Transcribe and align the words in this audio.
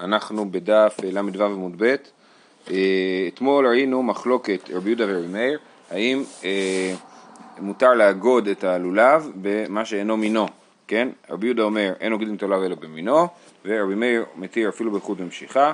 אנחנו 0.00 0.50
בדף 0.50 0.96
ל"ו 1.02 1.44
עמוד 1.44 1.74
ב'. 1.76 1.94
אה, 2.70 3.28
אתמול 3.28 3.66
ראינו 3.66 4.02
מחלוקת 4.02 4.70
רבי 4.72 4.90
יהודה 4.90 5.04
ורבי 5.08 5.26
מאיר, 5.26 5.58
האם 5.90 6.22
אה, 6.44 6.94
מותר 7.60 7.94
לאגוד 7.94 8.48
את 8.48 8.64
הלולב 8.64 9.30
במה 9.34 9.84
שאינו 9.84 10.16
מינו, 10.16 10.46
כן? 10.88 11.08
רבי 11.30 11.46
יהודה 11.46 11.62
אומר 11.62 11.92
אין 12.00 12.12
אוגדים 12.12 12.34
את 12.34 12.42
הלולב 12.42 12.62
אלא 12.62 12.74
במינו, 12.74 13.26
ורבי 13.64 13.94
מאיר 13.94 14.24
מתיר 14.36 14.68
אפילו 14.68 14.90
בחוט 14.90 15.20
ומשיכה, 15.20 15.72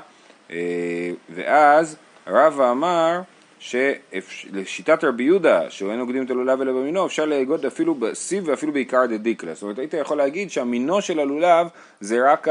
אה, 0.51 1.11
ואז 1.31 1.97
רבא 2.27 2.71
אמר 2.71 3.21
שלשיטת 3.59 5.05
רבי 5.05 5.23
יהודה, 5.23 5.71
שאין 5.71 5.99
נוגדים 5.99 6.25
את 6.25 6.31
הלולב 6.31 6.61
אלא 6.61 6.73
במינו, 6.73 7.07
אפשר 7.07 7.25
לאגוד 7.25 7.67
אפילו 7.67 7.95
בסיב 7.95 8.45
ואפילו 8.47 8.73
בעיקר 8.73 9.07
דדיקלה. 9.07 9.55
זאת 9.55 9.63
אומרת, 9.63 9.79
היית 9.79 9.95
יכול 9.95 10.17
להגיד 10.17 10.51
שהמינו 10.51 11.03
של 11.03 11.21
הלולב 11.21 11.67
זה 12.01 12.33
רק 12.33 12.49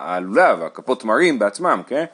הלולב, 0.00 0.62
הכפות 0.62 1.00
תמרים 1.00 1.38
בעצמם, 1.38 1.80
כן? 1.86 2.04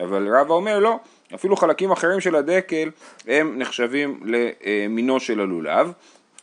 אבל 0.00 0.36
רבא 0.36 0.54
אומר 0.54 0.78
לא, 0.78 0.98
אפילו 1.34 1.56
חלקים 1.56 1.90
אחרים 1.90 2.20
של 2.20 2.36
הדקל 2.36 2.90
הם 3.26 3.58
נחשבים 3.58 4.20
למינו 4.24 5.20
של 5.20 5.40
הלולב. 5.40 5.92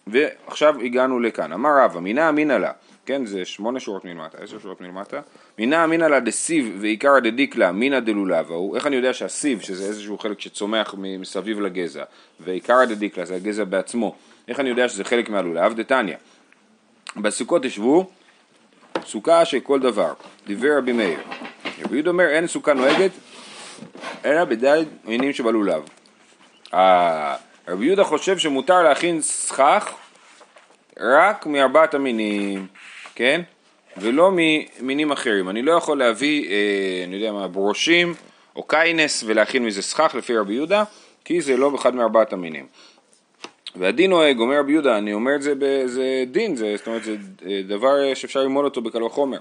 ועכשיו 0.07 0.75
הגענו 0.79 1.19
לכאן, 1.19 1.53
אמר 1.53 1.69
רבא, 1.77 1.99
מינה 1.99 2.29
אמינא 2.29 2.53
לה, 2.53 2.71
כן, 3.05 3.25
זה 3.25 3.45
שמונה 3.45 3.79
שורות 3.79 4.05
מלמטה, 4.05 4.37
עשר 4.37 4.59
שורות 4.59 4.81
מלמטה, 4.81 5.21
מינה 5.57 5.83
אמינא 5.83 6.05
לה 6.05 6.19
דסיב 6.19 6.77
ועיקר 6.81 7.19
דדיקלה 7.19 7.71
מינא 7.71 7.99
דלולבה 7.99 8.55
הוא, 8.55 8.75
איך 8.75 8.87
אני 8.87 8.95
יודע 8.95 9.13
שהסיב, 9.13 9.61
שזה 9.61 9.83
איזשהו 9.83 10.17
חלק 10.17 10.39
שצומח 10.39 10.95
מסביב 10.97 11.59
לגזע, 11.59 12.03
ועיקר 12.39 12.85
דדיקלה 12.85 13.25
זה 13.25 13.35
הגזע 13.35 13.63
בעצמו, 13.63 14.15
איך 14.47 14.59
אני 14.59 14.69
יודע 14.69 14.89
שזה 14.89 15.03
חלק 15.03 15.29
מהלולב? 15.29 15.73
דתניא, 15.73 16.15
בסוכות 17.15 17.65
ישבו 17.65 18.09
סוכה 19.05 19.45
של 19.45 19.59
כל 19.59 19.79
דבר, 19.79 20.13
דיבר 20.47 20.77
רבי 20.77 20.91
מאיר, 20.91 21.19
רבי 21.83 21.95
יהודה 21.95 22.09
אומר 22.11 22.27
אין 22.29 22.47
סוכה 22.47 22.73
נוהגת 22.73 23.11
אלא 24.25 24.45
בדלת 24.45 24.87
מינים 25.05 25.33
שבלולב. 25.33 25.83
אה, 26.73 27.35
רבי 27.67 27.85
יהודה 27.85 28.03
חושב 28.03 28.37
שמותר 28.37 28.83
להכין 28.83 29.21
סכך 29.21 29.93
רק 30.99 31.45
מארבעת 31.45 31.93
המינים, 31.93 32.67
כן? 33.15 33.41
ולא 33.97 34.31
ממינים 34.31 35.11
אחרים. 35.11 35.49
אני 35.49 35.61
לא 35.61 35.71
יכול 35.71 35.97
להביא, 35.97 36.49
אה, 36.49 37.03
אני 37.07 37.15
יודע 37.15 37.31
מה, 37.31 37.47
ברושים 37.47 38.13
או 38.55 38.63
קיינס 38.63 39.23
ולהכין 39.27 39.65
מזה 39.65 39.81
סכך 39.81 40.15
לפי 40.15 40.37
רבי 40.37 40.53
יהודה, 40.53 40.83
כי 41.25 41.41
זה 41.41 41.57
לא 41.57 41.75
אחד 41.75 41.95
מארבעת 41.95 42.33
המינים. 42.33 42.65
והדין 43.75 44.09
נוהג, 44.09 44.39
אומר 44.39 44.59
רבי 44.59 44.71
יהודה, 44.71 44.97
אני 44.97 45.13
אומר 45.13 45.35
את 45.35 45.41
זה, 45.41 45.53
זה 45.85 46.23
דין, 46.31 46.55
זה, 46.55 46.73
זאת 46.77 46.87
אומרת 46.87 47.03
זה 47.03 47.15
אה, 47.45 47.61
דבר 47.67 48.13
שאפשר 48.13 48.39
ללמוד 48.39 48.65
אותו 48.65 48.81
בקל 48.81 49.03
וחומר. 49.03 49.39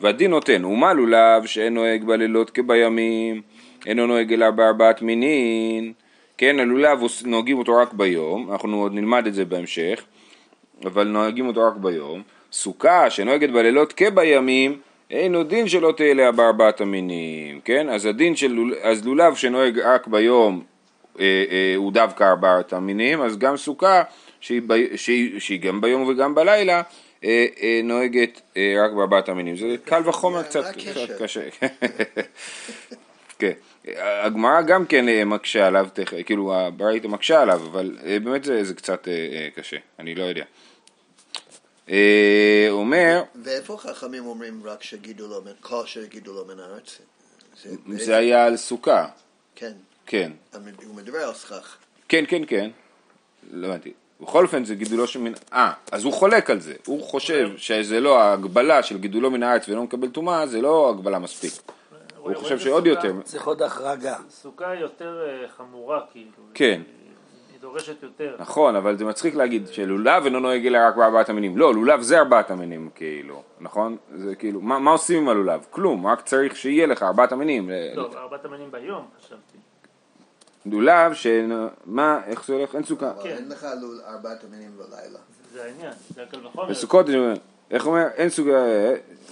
והדין 0.00 0.30
נותן, 0.30 0.64
ומה 0.64 0.92
לולב 0.92 1.46
שאין 1.46 1.74
נוהג 1.74 2.04
בלילות 2.04 2.50
כבימים, 2.50 3.42
אינו 3.86 4.06
נוהג 4.06 4.32
אלא 4.32 4.50
בארבעת 4.50 5.02
מינין, 5.02 5.92
כן, 6.38 6.60
הלולב 6.60 6.98
נוהגים 7.24 7.58
אותו 7.58 7.76
רק 7.76 7.92
ביום, 7.92 8.52
אנחנו 8.52 8.82
עוד 8.82 8.94
נלמד 8.94 9.26
את 9.26 9.34
זה 9.34 9.44
בהמשך, 9.44 10.04
אבל 10.84 11.04
נוהגים 11.04 11.46
אותו 11.48 11.66
רק 11.66 11.76
ביום. 11.76 12.22
סוכה 12.52 13.10
שנוהגת 13.10 13.50
בלילות 13.50 13.92
כבימים, 13.92 14.78
אינו 15.10 15.42
דין 15.42 15.68
שלא 15.68 15.92
תהיה 15.96 16.32
בארבעת 16.32 16.80
המינים, 16.80 17.60
כן? 17.64 17.88
אז 17.88 18.06
הדין 18.06 18.36
של 18.36 18.58
אז 18.82 19.06
לולב 19.06 19.34
שנוהג 19.34 19.78
רק 19.78 20.06
ביום 20.06 20.62
אה, 21.20 21.44
אה, 21.50 21.74
הוא 21.76 21.92
דווקא 21.92 22.24
ארבעת 22.24 22.72
המינים, 22.72 23.22
אז 23.22 23.38
גם 23.38 23.56
סוכה 23.56 24.02
שהיא, 24.40 24.62
ב, 24.66 24.96
שהיא, 24.96 25.40
שהיא 25.40 25.60
גם 25.60 25.80
ביום 25.80 26.02
וגם 26.08 26.34
בלילה 26.34 26.82
אה, 27.24 27.46
אה, 27.62 27.80
נוהגת 27.84 28.40
אה, 28.56 28.74
רק 28.84 28.92
בארבעת 28.92 29.28
המינים. 29.28 29.56
זה 29.56 29.76
קל 29.84 30.02
וחומר 30.08 30.42
קצת 30.42 30.64
קשה. 31.18 31.40
כן. 33.38 33.52
הגמרא 33.96 34.62
גם 34.62 34.86
כן 34.86 35.08
אה, 35.08 35.24
מקשה 35.24 35.66
עליו, 35.66 35.88
כאילו 36.26 36.54
הברית 36.54 37.04
מקשה 37.04 37.42
עליו, 37.42 37.60
אבל 37.70 37.98
אה, 38.04 38.18
באמת 38.18 38.44
זה, 38.44 38.64
זה 38.64 38.74
קצת 38.74 39.08
אה, 39.08 39.48
קשה, 39.54 39.76
אני 39.98 40.14
לא 40.14 40.24
יודע. 40.24 40.44
אומר... 42.70 43.22
ואיפה 43.44 43.76
חכמים 43.80 44.26
אומרים 44.26 44.62
רק 44.64 44.82
שגידולו, 44.82 45.42
כל 45.60 45.86
שגידולו 45.86 46.44
מן 46.44 46.60
הארץ? 46.60 46.98
זה 47.88 48.16
היה 48.16 48.44
על 48.44 48.56
סוכה. 48.56 49.06
כן. 49.54 49.72
כן. 50.06 50.32
הוא 50.86 50.94
מדבר 50.94 51.18
על 51.18 51.34
סכך. 51.34 51.76
כן, 52.08 52.24
כן, 52.28 52.42
כן. 52.46 52.70
לא 53.52 53.66
הבנתי. 53.66 53.92
בכל 54.20 54.44
אופן 54.44 54.64
זה 54.64 54.74
גידולו 54.74 55.06
של 55.06 55.18
מן... 55.18 55.32
אה, 55.52 55.72
אז 55.92 56.04
הוא 56.04 56.12
חולק 56.12 56.50
על 56.50 56.60
זה. 56.60 56.74
הוא 56.86 57.02
חושב 57.02 57.50
שזה 57.56 58.00
לא 58.00 58.20
ההגבלה 58.20 58.82
של 58.82 58.98
גידולו 58.98 59.30
מן 59.30 59.42
הארץ 59.42 59.68
ולא 59.68 59.82
מקבל 59.82 60.08
טומאה, 60.08 60.46
זה 60.46 60.60
לא 60.60 60.90
הגבלה 60.90 61.18
מספיק. 61.18 61.52
הוא 62.34 62.42
חושב 62.42 62.58
שעוד 62.58 62.86
יותר. 62.86 63.12
צריך 63.24 63.46
עוד 63.46 63.62
החרגה. 63.62 64.16
סוכה 64.30 64.74
יותר 64.74 65.26
אה, 65.26 65.48
חמורה 65.48 66.00
כאילו. 66.12 66.30
כן. 66.54 66.82
היא 67.52 67.60
דורשת 67.60 68.02
יותר. 68.02 68.36
נכון, 68.38 68.76
אבל 68.76 68.96
זה 68.96 69.04
מצחיק 69.04 69.34
להגיד 69.34 69.68
שלולב 69.68 70.24
אינו 70.24 70.40
נוהג 70.40 70.66
אלא 70.66 70.78
רק 70.88 70.96
בארבעת 70.96 71.28
המינים. 71.28 71.58
לא, 71.58 71.74
לולב 71.74 72.00
זה 72.00 72.18
ארבעת 72.18 72.50
המינים 72.50 72.90
כאילו, 72.94 73.42
נכון? 73.60 73.96
זה 74.14 74.34
כאילו, 74.34 74.60
מה, 74.60 74.78
מה 74.78 74.90
עושים 74.90 75.22
עם 75.22 75.28
הלולב? 75.28 75.66
כלום, 75.70 76.06
רק 76.06 76.20
צריך 76.20 76.56
שיהיה 76.56 76.86
לך 76.86 77.02
ארבעת 77.02 77.32
המינים. 77.32 77.70
לא, 77.94 78.10
ארבעת 78.16 78.44
המינים 78.44 78.70
ביום 78.70 79.06
חשבתי. 79.20 79.58
לולב 80.66 81.14
ש... 81.14 81.26
מה, 81.86 82.20
איך 82.26 82.46
זה 82.46 82.54
הולך? 82.54 82.74
אין 82.74 82.84
סוכה. 82.84 83.12
כן. 83.22 83.28
אין 83.28 83.48
לך 83.48 83.66
ארבעת 84.08 84.44
המינים 84.44 84.70
בלילה. 84.76 85.18
זה 85.52 85.64
העניין, 85.64 85.92
זה 86.14 86.22
הכל 86.22 86.46
וחומר. 86.46 86.68
בסוכות, 86.68 87.06
איך 87.70 87.86
אומר? 87.86 88.06
אין 88.16 88.28
סוגה, 88.28 88.58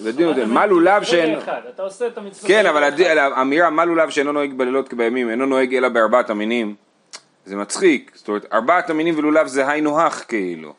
לדין 0.02 0.28
יודע, 0.28 0.46
מה 0.46 0.66
לולב 0.66 1.02
שאין... 1.02 1.38
אתה 1.74 1.82
עושה 1.82 2.06
את 2.06 2.18
המצוות. 2.18 2.46
כן, 2.46 2.66
אבל 2.66 2.82
האמירה 3.18 3.70
מה 3.70 3.84
לולב 3.84 4.10
שאינו 4.10 4.32
נוהג 4.32 4.52
בלילות 4.54 4.88
כבימים, 4.88 5.30
אינו 5.30 5.46
נוהג 5.46 5.74
אלא 5.74 5.88
בארבעת 5.88 6.30
המינים, 6.30 6.74
זה 7.44 7.56
מצחיק. 7.56 8.12
זאת 8.14 8.28
אומרת, 8.28 8.52
ארבעת 8.52 8.90
המינים 8.90 9.18
ולולב 9.18 9.46
זה 9.46 9.68
היינו 9.68 10.00
הך 10.00 10.24
כאילו. 10.28 10.74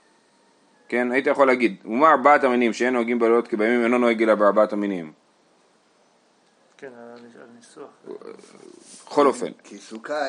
כן, 0.89 1.11
היית 1.11 1.27
יכול 1.27 1.47
להגיד, 1.47 1.75
ומה 1.85 2.11
ארבעת 2.11 2.43
המינים 2.43 2.73
שאין 2.73 2.93
נוהגים 2.93 3.19
בלילות 3.19 3.47
כבימים, 3.47 3.83
אינו 3.83 3.97
נוהג 3.97 4.23
אלא 4.23 4.35
בארבעת 4.35 4.73
המינים. 4.73 5.11
כן, 6.77 6.89
הניסוח. 7.53 7.89
בכל 9.05 9.27
אופן. 9.27 9.51
כי 9.63 9.77
סוכה, 9.77 10.25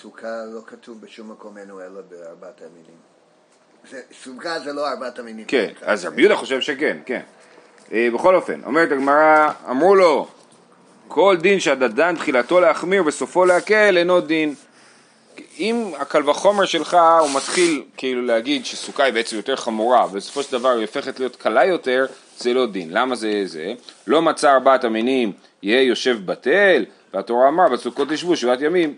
סוכה 0.00 0.44
לא 0.54 0.60
כתוב 0.66 1.00
בשום 1.00 1.30
מקום 1.30 1.58
אינו 1.58 1.80
אלא 1.80 2.00
בארבעת 2.08 2.62
המינים. 2.62 3.17
סוכה 4.22 4.60
זה 4.60 4.72
לא 4.72 4.90
ארבעת 4.90 5.18
המינים. 5.18 5.44
כן, 5.44 5.68
אז 5.82 6.04
רבי 6.04 6.22
יהודה 6.22 6.36
חושב 6.36 6.60
שכן, 6.60 6.96
כן. 7.06 7.20
אה, 7.92 8.08
בכל 8.14 8.34
אופן, 8.34 8.60
אומרת 8.64 8.92
הגמרא, 8.92 9.50
אמרו 9.70 9.94
לו, 9.94 10.28
כל 11.08 11.36
דין 11.40 11.60
שהדדן 11.60 12.16
תחילתו 12.16 12.60
להחמיר 12.60 13.02
וסופו 13.06 13.44
להקל 13.44 13.96
אינו 13.96 14.20
דין. 14.20 14.54
אם 15.58 15.92
הקל 15.98 16.30
וחומר 16.30 16.64
שלך 16.64 16.96
הוא 17.20 17.30
מתחיל 17.34 17.82
כאילו 17.96 18.22
להגיד 18.22 18.66
שסוכה 18.66 19.04
היא 19.04 19.14
בעצם 19.14 19.36
יותר 19.36 19.56
חמורה 19.56 20.06
ובסופו 20.06 20.42
של 20.42 20.52
דבר 20.52 20.68
היא 20.68 20.80
הופכת 20.80 21.20
להיות 21.20 21.36
קלה 21.36 21.64
יותר, 21.64 22.06
זה 22.38 22.54
לא 22.54 22.66
דין. 22.66 22.88
למה 22.90 23.16
זה 23.16 23.42
זה? 23.46 23.74
לא 24.06 24.22
מצא 24.22 24.52
ארבעת 24.52 24.84
המינים 24.84 25.32
יהיה 25.62 25.82
יושב 25.82 26.18
בטל, 26.24 26.84
והתורה 27.14 27.48
אמר 27.48 27.68
בסוכות 27.68 28.10
ישבו 28.10 28.36
שבעת 28.36 28.60
ימים. 28.60 28.94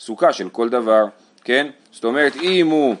סוכה 0.00 0.32
של 0.32 0.48
כל 0.48 0.68
דבר, 0.68 1.04
כן? 1.44 1.66
זאת 1.92 2.04
אומרת 2.04 2.36
אם 2.36 2.66
הוא 2.66 2.96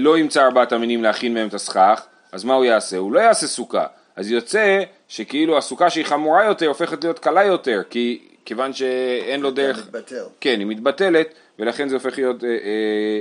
לא 0.00 0.18
ימצא 0.18 0.44
ארבעת 0.44 0.72
המינים 0.72 1.02
להכין 1.02 1.34
מהם 1.34 1.48
את 1.48 1.54
הסכך, 1.54 2.06
אז 2.32 2.44
מה 2.44 2.54
הוא 2.54 2.64
יעשה? 2.64 2.96
הוא 2.96 3.12
לא 3.12 3.20
יעשה 3.20 3.46
סוכה. 3.46 3.86
אז 4.16 4.30
יוצא 4.30 4.82
שכאילו 5.08 5.58
הסוכה 5.58 5.90
שהיא 5.90 6.04
חמורה 6.04 6.44
יותר 6.44 6.66
הופכת 6.66 7.04
להיות 7.04 7.18
קלה 7.18 7.44
יותר, 7.44 7.82
כי 7.90 8.28
כיוון 8.44 8.72
שאין 8.72 9.40
לו 9.40 9.50
דרך... 9.50 9.78
מתבטל. 9.78 10.24
כן, 10.40 10.58
היא 10.58 10.66
מתבטלת, 10.66 11.34
ולכן 11.58 11.88
זה 11.88 11.94
הופך 11.94 12.18
להיות 12.18 12.44
אה, 12.44 12.48
אה, 12.48 12.54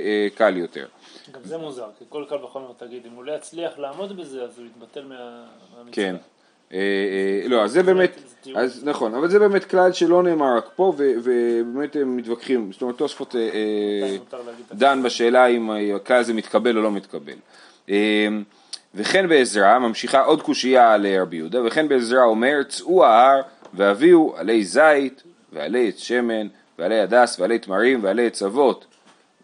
אה, 0.05 0.27
קל 0.35 0.57
יותר. 0.57 0.85
גם 1.31 1.41
זה 1.43 1.57
מוזר, 1.57 1.87
כי 1.99 2.05
כל 2.09 2.25
קל 2.29 2.35
וחומר 2.35 2.71
תגיד, 2.77 3.05
אם 3.05 3.11
הוא 3.11 3.23
לא 3.23 3.31
יצליח 3.31 3.79
לעמוד 3.79 4.17
בזה, 4.17 4.43
אז 4.43 4.59
הוא 4.59 4.65
יתבטל 4.65 5.03
מהמצווה. 5.03 5.91
כן. 5.91 6.15
אה, 6.73 6.77
אה, 6.77 7.47
לא, 7.47 7.63
אז 7.63 7.71
זה 7.71 7.83
באמת, 7.83 8.19
אז 8.55 8.83
נכון, 8.83 9.16
אבל 9.16 9.29
זה 9.29 9.40
באמת 9.40 9.66
כלל 9.66 9.93
שלא 9.93 10.23
נאמר 10.23 10.57
רק 10.57 10.69
פה, 10.75 10.93
ובאמת 10.97 11.95
הם 11.95 12.17
מתווכחים, 12.17 12.72
זאת 12.72 12.81
אומרת 12.81 12.97
תוספות 12.97 13.35
אה, 13.35 14.17
דן 14.72 15.03
בשאלה 15.03 15.45
אם 15.45 15.69
הכלל 15.95 16.17
הזה 16.17 16.34
מתקבל 16.34 16.78
או 16.78 16.81
לא 16.81 16.91
מתקבל. 16.91 17.34
וכן 18.95 19.29
בעזרא, 19.29 19.79
ממשיכה 19.79 20.22
עוד 20.22 20.41
קושייה 20.41 20.97
לרבי 20.97 21.37
יהודה, 21.37 21.67
וכן 21.67 21.87
בעזרא 21.87 22.23
אומר, 22.23 22.63
צאו 22.69 23.05
ההר 23.05 23.41
והביאו 23.73 24.34
עלי 24.37 24.63
זית 24.63 25.23
ועלי 25.53 25.87
עץ 25.87 25.97
שמן 25.97 26.47
ועלי 26.79 26.99
הדס 26.99 27.40
ועלי 27.40 27.59
תמרים 27.59 28.03
ועלי 28.03 28.28
עץ 28.28 28.43
אבות, 28.43 28.85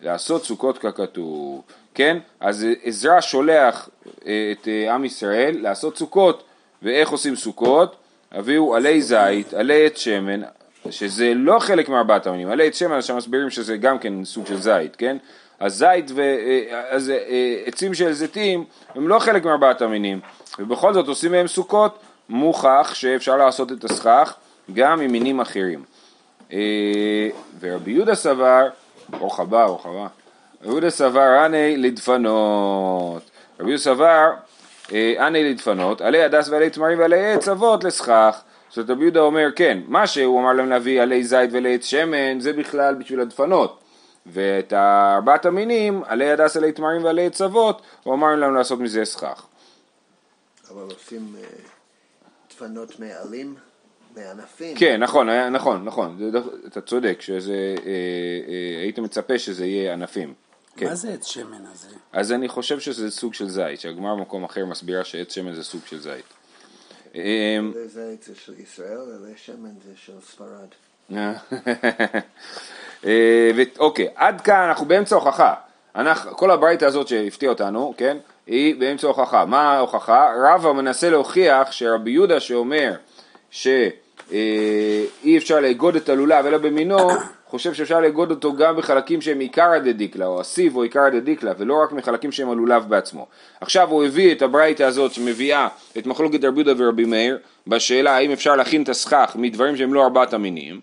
לעשות 0.01 0.43
סוכות 0.43 0.77
ככתוב, 0.77 1.61
כן? 1.93 2.17
אז 2.39 2.67
עזרא 2.83 3.21
שולח 3.21 3.89
את 4.19 4.67
עם 4.89 5.05
ישראל 5.05 5.57
לעשות 5.61 5.97
סוכות 5.97 6.43
ואיך 6.81 7.09
עושים 7.09 7.35
סוכות? 7.35 7.95
הביאו 8.31 8.75
עלי 8.75 9.01
זית, 9.01 9.53
עלי 9.53 9.85
עץ 9.85 9.97
שמן, 9.97 10.41
שזה 10.89 11.33
לא 11.35 11.59
חלק 11.59 11.89
מארבעת 11.89 12.27
המינים, 12.27 12.49
עלי 12.49 12.67
עץ 12.67 12.79
שמן, 12.79 12.97
עכשיו 12.97 13.15
מסבירים 13.15 13.49
שזה 13.49 13.77
גם 13.77 13.99
כן 13.99 14.25
סוג 14.25 14.45
של 14.45 14.61
זית, 14.61 14.95
כן? 14.95 15.17
אז 15.59 15.75
זית 15.75 16.11
ועצים 16.15 17.87
אה, 17.87 17.89
אה, 17.89 17.95
של 17.95 18.13
זיתים 18.13 18.65
הם 18.95 19.07
לא 19.07 19.19
חלק 19.19 19.45
מארבעת 19.45 19.81
המינים, 19.81 20.19
ובכל 20.59 20.93
זאת 20.93 21.07
עושים 21.07 21.31
מהם 21.31 21.47
סוכות, 21.47 21.99
מוכח 22.29 22.91
שאפשר 22.93 23.37
לעשות 23.37 23.71
את 23.71 23.83
הסכך 23.83 24.35
גם 24.73 24.99
ממינים 24.99 25.39
אחרים. 25.39 25.83
אה, 26.53 27.29
ורבי 27.59 27.91
יהודה 27.91 28.15
סבר, 28.15 28.67
ברוך 29.09 29.39
הבא, 29.39 29.65
ברוך 29.65 29.85
הבא, 29.85 30.07
רבי 30.61 30.71
יהודה 30.71 30.89
סבר 30.89 31.39
עני 31.45 31.77
לדפנות, 31.77 33.21
רבי 33.59 33.69
יהודה 33.69 33.83
סבר 33.83 34.29
אה, 34.91 35.25
עני 35.27 35.43
לדפנות, 35.51 36.01
עלי 36.01 36.23
הדס 36.23 36.49
ועלי 36.49 36.69
תמרים 36.69 36.99
ועלי 36.99 37.33
עץ 37.33 37.47
אבות 37.47 37.83
לסכך. 37.83 38.41
זאת 38.69 38.77
אומרת 38.77 38.89
רבי 38.89 39.03
יהודה 39.03 39.19
אומר 39.19 39.47
כן, 39.55 39.79
מה 39.87 40.07
שהוא 40.07 40.39
אמר 40.41 40.53
להם 40.53 40.69
להביא 40.69 41.01
עלי 41.01 41.23
זית 41.23 41.51
ועלי 41.53 41.75
עץ 41.75 41.85
שמן 41.85 42.39
זה 42.39 42.53
בכלל 42.53 42.95
בשביל 42.95 43.19
הדפנות. 43.19 43.77
ואת 44.25 44.73
ארבעת 44.73 45.45
המינים, 45.45 46.01
עלי 46.07 46.31
הדס, 46.31 46.57
עלי 46.57 46.71
תמרים 46.71 47.03
ועלי 47.03 47.25
עץ 47.25 47.41
אבות, 47.41 47.81
הוא 48.03 48.13
אמר 48.13 48.35
להם 48.35 48.55
לעשות 48.55 48.79
מזה 48.79 49.05
סכך. 49.05 49.45
אבל 50.71 50.81
עושים 50.81 51.35
אה, 51.39 51.47
דפנות 52.49 52.99
מעלים, 52.99 53.55
מענפים. 54.17 54.75
כן, 54.77 54.99
נכון, 55.03 55.29
היה- 55.29 55.49
נכון, 55.49 55.85
נכון, 55.85 56.31
אתה 56.67 56.81
צודק, 56.81 57.21
שזה, 57.21 57.53
אה, 57.85 57.91
אה, 58.47 58.81
היית 58.81 58.99
מצפה 58.99 59.39
שזה 59.39 59.65
יהיה 59.65 59.93
ענפים. 59.93 60.33
כן. 60.75 60.85
מה 60.85 60.95
זה 60.95 61.13
עץ 61.13 61.27
שמן 61.27 61.65
הזה? 61.71 61.95
אז 62.13 62.31
אני 62.31 62.47
חושב 62.47 62.79
שזה 62.79 63.11
סוג 63.11 63.33
של 63.33 63.49
זית, 63.49 63.79
שהגמר 63.79 64.15
במקום 64.15 64.43
אחר 64.43 64.65
מסבירה 64.65 65.03
שעץ 65.03 65.33
שמן 65.33 65.53
זה 65.53 65.63
סוג 65.63 65.81
של 65.85 65.99
זית. 65.99 66.25
אה, 67.15 67.59
זה 67.73 67.87
זה 67.87 68.35
של 68.35 68.59
ישראל, 68.59 68.97
עלי 68.97 69.33
שמן 69.37 69.73
זה 69.85 69.91
של 69.95 70.13
ספרד. 70.21 70.67
אה, 73.05 73.51
אוקיי, 73.79 74.07
עד 74.15 74.41
כאן 74.41 74.67
אנחנו 74.67 74.85
באמצע 74.85 75.15
הוכחה. 75.15 75.53
אנחנו, 75.95 76.37
כל 76.37 76.51
הברייתא 76.51 76.85
הזאת 76.85 77.07
שהפתיע 77.07 77.49
אותנו, 77.49 77.93
כן, 77.97 78.17
היא 78.47 78.75
באמצע 78.79 79.07
הוכחה. 79.07 79.45
מה 79.45 79.73
ההוכחה? 79.73 80.33
רבא 80.37 80.71
מנסה 80.71 81.09
להוכיח 81.09 81.71
שרבי 81.71 82.11
יהודה 82.11 82.39
שאומר 82.39 82.93
שאי 84.31 85.37
אפשר 85.37 85.59
לאגוד 85.59 85.95
את 85.95 86.09
הלולב 86.09 86.45
אלא 86.45 86.57
במינו, 86.57 87.09
חושב 87.47 87.73
שאפשר 87.73 87.99
לאגוד 87.99 88.31
אותו 88.31 88.53
גם 88.53 88.77
בחלקים 88.77 89.21
שהם 89.21 89.39
עיקרא 89.39 89.77
דדיקלה, 89.79 90.25
או 90.25 90.41
הסיב 90.41 90.75
או 90.75 90.83
עיקרא 90.83 91.09
דדיקלה, 91.09 91.51
ולא 91.57 91.83
רק 91.83 91.91
מחלקים 91.91 92.31
שהם 92.31 92.49
הלולב 92.49 92.89
בעצמו. 92.89 93.27
עכשיו 93.61 93.89
הוא 93.89 94.03
הביא 94.03 94.31
את 94.31 94.41
הברייתא 94.41 94.83
הזאת 94.83 95.13
שמביאה 95.13 95.67
את 95.97 96.07
מחלוקת 96.07 96.43
רבי 96.43 96.61
יהודה 96.61 96.83
ורבי 96.83 97.05
מאיר, 97.05 97.37
בשאלה 97.67 98.15
האם 98.15 98.31
אפשר 98.31 98.55
להכין 98.55 98.83
את 98.83 98.89
הסכך 98.89 99.35
מדברים 99.35 99.77
שהם 99.77 99.93
לא 99.93 100.03
ארבעת 100.03 100.33
המינים. 100.33 100.79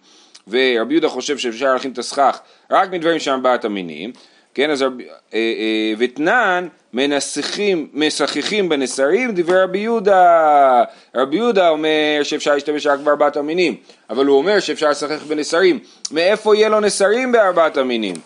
ורבי 0.49 0.95
יהודה 0.95 1.09
חושב 1.09 1.39
שאפשר 1.39 1.73
להכין 1.73 1.93
את 1.93 1.99
הסכך 1.99 2.41
רק 2.71 2.91
מדברים 2.93 3.19
שהם 3.19 3.35
ארבעת 3.35 3.65
המינים, 3.65 4.13
כן, 4.59 4.71
אז 4.71 4.83
אה, 4.83 4.89
אה, 5.35 5.93
ותנן 5.99 6.69
מנסחים, 6.93 7.89
משחכים 7.93 8.69
בנסרים 8.69 9.35
דברי 9.35 9.63
רבי 9.63 9.79
יהודה. 9.79 10.85
רבי 11.15 11.37
יהודה 11.37 11.69
אומר 11.69 12.21
שאפשר 12.23 12.55
להשתמש 12.55 12.87
רק 12.87 13.01
בארבעת 13.01 13.37
המינים, 13.37 13.77
אבל 14.11 14.27
הוא 14.27 14.39
אומר 14.39 14.61
שאפשר 14.61 14.91
לשחק 14.91 15.23
בנסרים. 15.23 15.79
מאיפה 16.11 16.57
יהיה 16.57 16.69
לו 16.69 16.81
נסרים 16.81 17.33
בארבעת 17.33 17.77
המינים? 17.77 18.17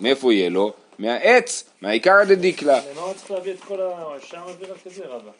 מאיפה 0.00 0.32
יהיה 0.32 0.50
לו? 0.50 0.72
מהעץ, 0.98 1.70
מהעיקר 1.82 2.24
דדיקלה. 2.24 2.80
למה 2.96 3.14
צריך 3.14 3.30
להביא 3.30 3.52
את 3.52 3.60
כל 3.60 3.80
ה... 3.80 4.16
אפשר 4.16 4.46
להביא 4.46 4.66
רק 4.66 4.86
את 4.86 4.92
זה 4.92 5.04
רבא. 5.06 5.30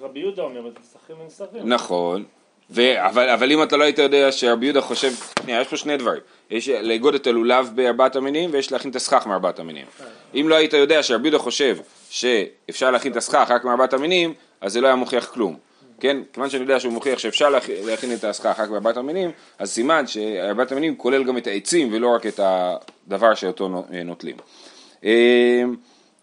רבי 0.00 0.20
יהודה 0.20 0.42
אומר, 0.42 0.66
ותשחקים 0.66 1.16
ונסחים. 1.20 1.68
נכון, 1.68 2.24
ו- 2.70 3.06
אבל, 3.06 3.28
אבל 3.28 3.52
אם 3.52 3.62
אתה 3.62 3.76
לא 3.76 3.84
היית 3.84 3.98
יודע 3.98 4.32
שרבי 4.32 4.66
יהודה 4.66 4.80
חושב, 4.80 5.12
שנייה, 5.42 5.60
יש 5.60 5.68
פה 5.68 5.76
שני 5.76 5.96
דברים, 5.96 6.20
יש 6.50 6.68
לאגוד 6.68 7.14
את 7.14 7.26
הלולב 7.26 7.70
בארבעת 7.74 8.16
המינים 8.16 8.50
ויש 8.52 8.72
להכין 8.72 8.90
את 8.90 8.96
הסכך 8.96 9.26
מארבעת 9.26 9.58
המינים. 9.58 9.86
אם 10.34 10.46
לא 10.48 10.54
היית 10.54 10.72
יודע 10.72 11.02
שרבי 11.02 11.28
יהודה 11.28 11.38
חושב 11.38 11.76
שאפשר 12.10 12.90
להכין 12.90 13.12
את 13.12 13.16
הסכך 13.16 13.46
רק 13.50 13.64
מארבעת 13.64 13.92
המינים, 13.92 14.34
אז 14.60 14.72
זה 14.72 14.80
לא 14.80 14.86
היה 14.86 14.96
מוכיח 14.96 15.24
כלום. 15.26 15.56
כן, 16.00 16.16
כיוון 16.32 16.50
שאני 16.50 16.62
יודע 16.62 16.80
שהוא 16.80 16.92
מוכיח 16.92 17.18
שאפשר 17.18 17.50
להכ- 17.58 17.86
להכין 17.86 18.12
את 18.14 18.24
הסכך 18.24 18.60
רק 18.60 18.68
בארבעת 18.68 18.96
המינים, 18.96 19.30
אז 19.58 19.70
סימן 19.70 20.06
שארבעת 20.06 20.72
המינים 20.72 20.96
כולל 20.96 21.24
גם 21.24 21.38
את 21.38 21.46
העצים 21.46 21.88
ולא 21.92 22.08
רק 22.14 22.26
את 22.26 22.40
הדבר 22.42 23.34
שאותו 23.34 23.68
נו- 23.68 23.84
נוטלים. 24.04 24.36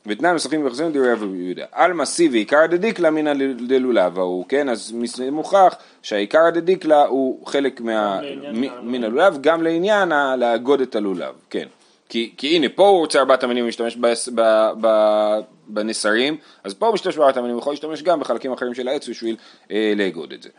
ותנאי 0.06 0.34
מסכים 0.34 0.66
וחזרים 0.66 0.92
דברי 0.92 1.14
רבי 1.14 1.38
יהודה. 1.38 1.66
על 1.72 1.94
מסי 1.94 2.30
ועיקר 2.30 2.66
דדיקלה 2.66 3.10
מינא 3.12 3.34
דלולב 3.68 4.20
ההוא, 4.20 4.46
כן? 4.50 4.70
אז 4.70 4.94
מוכח 5.32 5.76
שהעיקר 6.02 6.50
דדיקלה 6.50 7.06
הוא 7.06 7.48
חלק. 7.48 7.82
מן 8.82 9.04
הלולב, 9.04 9.38
גם 9.42 9.64
לעניין 9.64 10.12
לאגוד 10.38 10.82
את 10.82 10.96
הלולב, 10.96 11.34
כן. 11.50 11.68
כי, 12.10 12.34
כי 12.38 12.56
הנה, 12.56 12.70
פה 12.76 12.88
הוא 12.88 13.00
רוצה 13.00 13.20
ארבעת 13.20 13.44
המינים 13.44 13.66
להשתמש 13.66 13.98
בנסרים, 15.68 16.38
אז 16.64 16.74
פה 16.74 16.88
הוא 16.88 16.94
משתמש 16.94 17.18
בארבעת 17.18 17.38
המינים, 17.38 17.56
הוא 17.56 17.62
יכול 17.62 17.74
להשתמש 17.74 18.04
גם 18.04 18.20
בחלקים 18.20 18.52
אחרים 18.52 18.74
של 18.74 18.88
העץ 18.88 19.10
בשביל 19.10 19.36
אה, 19.72 19.94
לאגוד 19.96 20.34
את 20.34 20.44
זה. 20.44 20.50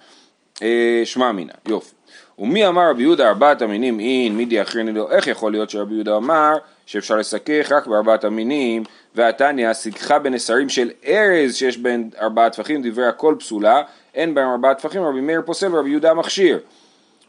אה, 0.63 1.03
שמע 1.05 1.31
אמינא, 1.31 1.53
יופי. 1.69 1.95
ומי 2.39 2.67
אמר 2.67 2.91
רבי 2.91 3.03
יהודה 3.03 3.29
ארבעת 3.29 3.63
המינים 3.63 4.01
אין 4.01 4.37
מידי 4.37 4.63
אחריני 4.63 4.93
לו, 4.93 5.11
איך 5.11 5.27
יכול 5.27 5.53
להיות 5.53 5.71
שרבי 5.71 5.95
יהודה 5.95 6.17
אמר 6.17 6.53
שאפשר 6.87 7.17
לסכך 7.17 7.73
רק 7.73 7.87
בארבעת 7.87 8.25
המינים, 8.25 8.85
והתניא 9.15 9.73
סיככה 9.73 10.19
בנסרים 10.19 10.69
של 10.69 10.91
ארז 11.07 11.55
שיש 11.55 11.79
בהן 11.79 12.11
ארבעה 12.21 12.51
טפחים, 12.51 12.91
דברי 12.91 13.07
הכל 13.07 13.35
פסולה, 13.39 13.83
אין 14.15 14.35
בהם 14.35 14.49
ארבעה 14.49 14.75
טפחים, 14.75 15.03
רבי 15.03 15.21
מאיר 15.21 15.43
פוסל 15.47 15.75
ורבי 15.75 15.91
יהודה 15.91 16.15
מכשיר. 16.15 16.59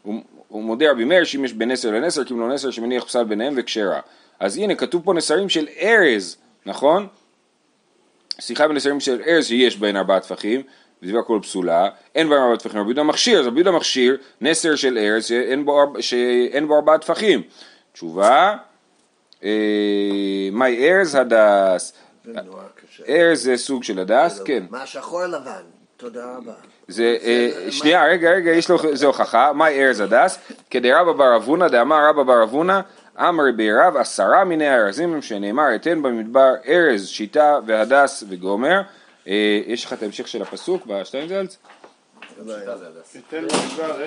הוא, 0.02 0.14
הוא 0.48 0.62
מודה 0.62 0.90
רבי 0.90 1.04
מאיר 1.04 1.24
שאם 1.24 1.44
יש 1.44 1.52
בין 1.52 1.70
נסר 1.70 1.90
לנסר, 1.90 2.22
לא 2.30 2.48
נסר 2.48 2.70
שמניח 2.70 3.04
פסל 3.04 3.24
ביניהם 3.24 3.54
וכשרה. 3.56 4.00
אז 4.40 4.56
הנה 4.56 4.74
כתוב 4.74 5.04
פה 5.04 5.14
נסרים 5.14 5.48
של 5.48 5.68
ארז, 5.80 6.36
נכון? 6.66 7.06
שיחה 8.40 8.68
בנסרים 8.68 9.00
של 9.00 9.20
ארז 9.26 9.46
שיש 9.46 9.78
בהן 9.78 9.96
ארבעה 9.96 10.20
טפחים, 10.20 10.62
ודבר 11.02 11.18
הכל 11.18 11.38
פסולה, 11.42 11.88
אין 12.14 12.28
בהם 12.28 12.42
ארבעה 12.42 12.56
טפחים, 12.56 12.80
רבי 12.80 12.88
יהודה 12.88 13.02
מכשיר, 13.02 13.40
אז 13.40 13.46
רבי 13.46 13.56
יהודה 13.56 13.72
מכשיר 13.72 14.16
נסר 14.40 14.76
של 14.76 14.98
ארז 14.98 15.24
שאין 15.24 15.64
בו, 15.64 15.92
שאין 16.00 16.68
בו 16.68 16.76
ארבעה 16.76 16.98
טפחים. 16.98 17.42
תשובה, 17.92 18.56
מאי 20.52 20.90
ארז 20.90 21.14
הדס. 21.14 21.92
ארז 23.08 23.42
זה 23.42 23.56
סוג 23.56 23.84
של 23.84 23.98
הדס, 23.98 24.40
כן. 24.44 24.64
מה 24.70 24.86
שחור 24.86 25.26
לבן, 25.26 25.62
תודה 25.96 26.36
רבה. 26.36 26.52
זה, 26.88 27.16
אה, 27.22 27.70
שנייה, 27.70 28.06
רגע, 28.06 28.30
רגע, 28.30 28.50
יש 28.50 28.70
לו, 28.70 28.78
זה 28.92 29.06
הוכחה, 29.06 29.52
מאי 29.52 29.84
ארז 29.84 30.00
הדס, 30.00 30.38
כדרבה 30.70 31.12
בר 31.12 31.36
רב 31.36 31.45
הונא, 31.45 31.68
דאמר 31.68 32.08
רבה 32.08 32.22
בר 32.22 32.42
רב 32.42 32.53
הונא, 32.53 32.80
אמרי 33.18 33.44
בי 33.56 33.76
רב 33.76 33.96
עשרה 33.96 34.44
מיני 34.44 34.74
ארזים 34.74 35.22
שנאמר 35.22 35.74
אתן 35.74 36.02
במדבר 36.02 36.54
ארז, 36.68 37.06
שיטה 37.06 37.58
והדס 37.66 38.24
וגומר. 38.28 38.80
אה, 39.28 39.60
יש 39.66 39.84
לך 39.84 39.92
את 39.92 40.02
ההמשך 40.02 40.28
של 40.28 40.42
הפסוק 40.42 40.86
בשטיינזלץ? 40.86 41.58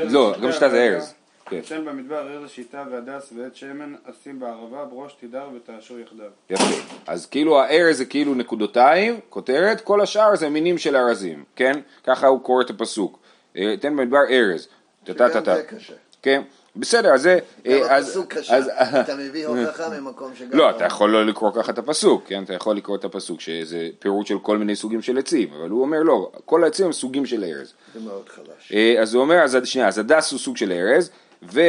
לא, 0.10 0.34
גם 0.42 0.52
שיטה 0.52 0.70
זה. 0.70 0.84
ארז. 0.84 1.14
כן, 1.50 1.86
במדבר 1.86 2.34
ארז 2.34 2.44
השיטה 2.46 2.84
והדס 2.92 3.34
ועץ 3.38 3.54
שמן 3.54 3.96
אשים 4.04 4.40
בערבה 4.40 4.86
בראש 4.86 5.14
תידר 5.20 5.48
ותעשור 5.56 6.00
יחדיו. 6.00 6.26
יפה. 6.50 6.64
אז 7.08 7.26
כאילו 7.26 7.60
הארז 7.62 7.98
זה 7.98 8.06
כאילו 8.06 8.36
נקודותיים, 8.36 9.20
כותרת, 9.30 9.82
כל 9.82 10.02
השאר 10.02 10.36
זה 10.36 10.50
מינים 10.50 10.78
של 10.78 10.96
ארזים, 10.96 11.44
כן? 11.56 11.80
ככה 12.04 12.28
הוא 12.28 12.42
קורא 12.42 12.64
את 12.64 12.70
הפסוק. 12.70 13.20
אה, 13.58 13.74
אתן 13.74 13.96
במדבר 13.98 14.18
ארז. 14.30 14.68
גם 15.08 15.14
טה-טה-טה. 15.16 15.56
זה 15.56 15.64
קשה. 15.64 15.94
כן, 16.22 16.42
בסדר, 16.76 17.14
אז 17.14 17.22
זה... 17.22 17.40
גם 17.66 17.72
אה, 17.72 17.96
אז- 17.98 18.08
הפסוק 18.08 18.34
קשה. 18.34 18.60
אתה 19.02 19.16
מביא 19.16 19.48
הוכחה 19.48 19.90
ממקום 20.00 20.36
שגם... 20.36 20.58
לא, 20.58 20.70
אתה 20.70 20.86
יכול 20.86 21.10
לא 21.10 21.26
לקרוא 21.26 21.52
ככה 21.56 21.72
את 21.72 21.78
הפסוק, 21.78 22.24
כן? 22.28 22.44
אתה 22.44 22.54
יכול 22.54 22.78
לקרוא 22.78 22.96
את 22.98 23.06
הפסוק 23.06 23.42
שזה 23.42 23.90
פירוט 24.00 24.28
של 24.28 24.40
כל 24.40 24.58
מיני 24.58 24.76
סוגים 24.76 25.02
של 25.02 25.18
עצים, 25.18 25.54
אבל 25.54 25.70
הוא 25.70 25.82
אומר 25.82 26.04
לא, 26.04 26.32
כל 26.46 26.64
העצים 26.64 26.86
הם 26.86 26.92
סוגים 26.92 27.26
של 27.26 27.44
ארז. 27.44 27.74
זה 27.94 28.00
מאוד 28.00 28.30
חלש. 28.30 28.72
אה, 28.74 28.96
אז 29.02 29.14
הוא 29.14 29.22
אומר, 29.24 29.44
אז 29.44 29.58
שנייה, 29.64 29.88
אז 29.88 29.98
הדס 29.98 30.32
הוא 30.32 30.40
סוג 30.40 30.58
של 30.58 30.72
ארז, 30.72 31.12
ו... 31.44 31.60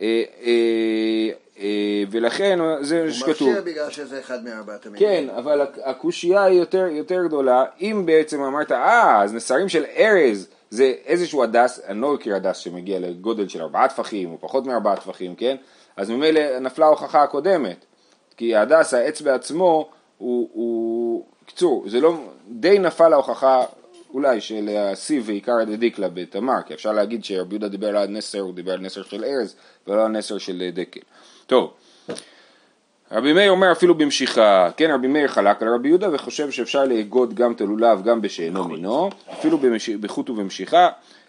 אה, 0.00 0.22
אה, 0.46 1.28
אה, 1.58 1.66
ולכן 2.10 2.58
זה 2.80 3.02
הוא 3.02 3.10
שכתוב. 3.10 3.30
מכשיר 3.32 3.62
בגלל 3.64 3.90
שזה 3.90 4.20
אחד 4.20 4.44
מארבעת 4.44 4.86
המינים. 4.86 5.08
כן, 5.08 5.24
אבל 5.36 5.60
הק- 5.60 5.78
הקושייה 5.84 6.42
היא 6.44 6.58
יותר, 6.60 6.86
יותר 6.90 7.24
גדולה, 7.24 7.64
אם 7.80 8.02
בעצם 8.06 8.42
אמרת, 8.42 8.72
אה, 8.72 9.22
אז 9.22 9.34
נסרים 9.34 9.68
של 9.68 9.84
ארז 9.96 10.48
זה 10.70 10.92
איזשהו 11.06 11.42
הדס, 11.42 11.80
אני 11.86 12.00
לא 12.00 12.14
מכיר 12.14 12.36
הדס 12.36 12.56
שמגיע 12.56 12.98
לגודל 13.00 13.48
של 13.48 13.62
ארבעה 13.62 13.88
טפחים, 13.88 14.32
או 14.32 14.38
פחות 14.40 14.66
מארבעה 14.66 14.96
טפחים, 14.96 15.34
כן? 15.34 15.56
אז 15.96 16.10
ממילא 16.10 16.58
נפלה 16.58 16.86
ההוכחה 16.86 17.22
הקודמת, 17.22 17.84
כי 18.36 18.54
ההדס, 18.56 18.94
העץ 18.94 19.20
בעצמו, 19.20 19.88
הוא, 20.18 20.48
הוא, 20.52 21.24
קיצור, 21.46 21.84
זה 21.86 22.00
לא, 22.00 22.14
די 22.48 22.78
נפל 22.78 23.12
ההוכחה 23.12 23.64
אולי 24.16 24.40
של 24.40 24.68
הסיב 24.78 25.24
ועיקר 25.26 25.64
דדיקלה 25.66 26.08
בתמר, 26.08 26.62
כי 26.66 26.74
אפשר 26.74 26.92
להגיד 26.92 27.24
שרבי 27.24 27.54
יהודה 27.54 27.68
דיבר 27.68 27.96
על 27.96 28.08
נסר, 28.08 28.40
הוא 28.40 28.54
דיבר 28.54 28.72
על 28.72 28.80
נסר 28.80 29.02
של 29.02 29.24
ארז, 29.24 29.56
ולא 29.86 30.04
על 30.04 30.08
נסר 30.08 30.38
של 30.38 30.70
דקל. 30.72 31.00
טוב. 31.46 31.70
רבי 33.12 33.32
מאיר 33.32 33.50
אומר 33.50 33.72
אפילו 33.72 33.94
במשיכה, 33.94 34.70
כן 34.76 34.90
רבי 34.90 35.06
מאיר 35.06 35.28
חלק 35.28 35.62
על 35.62 35.68
רבי 35.74 35.88
יהודה 35.88 36.14
וחושב 36.14 36.50
שאפשר 36.50 36.84
לאגוד 36.84 37.34
גם 37.34 37.52
את 37.52 37.60
הלולב 37.60 38.02
גם 38.04 38.20
בשאינו 38.20 38.68
מינו, 38.68 39.10
אפילו 39.32 39.58
במש... 39.58 39.90
בחוט 39.90 40.30
ובמשיכה. 40.30 40.88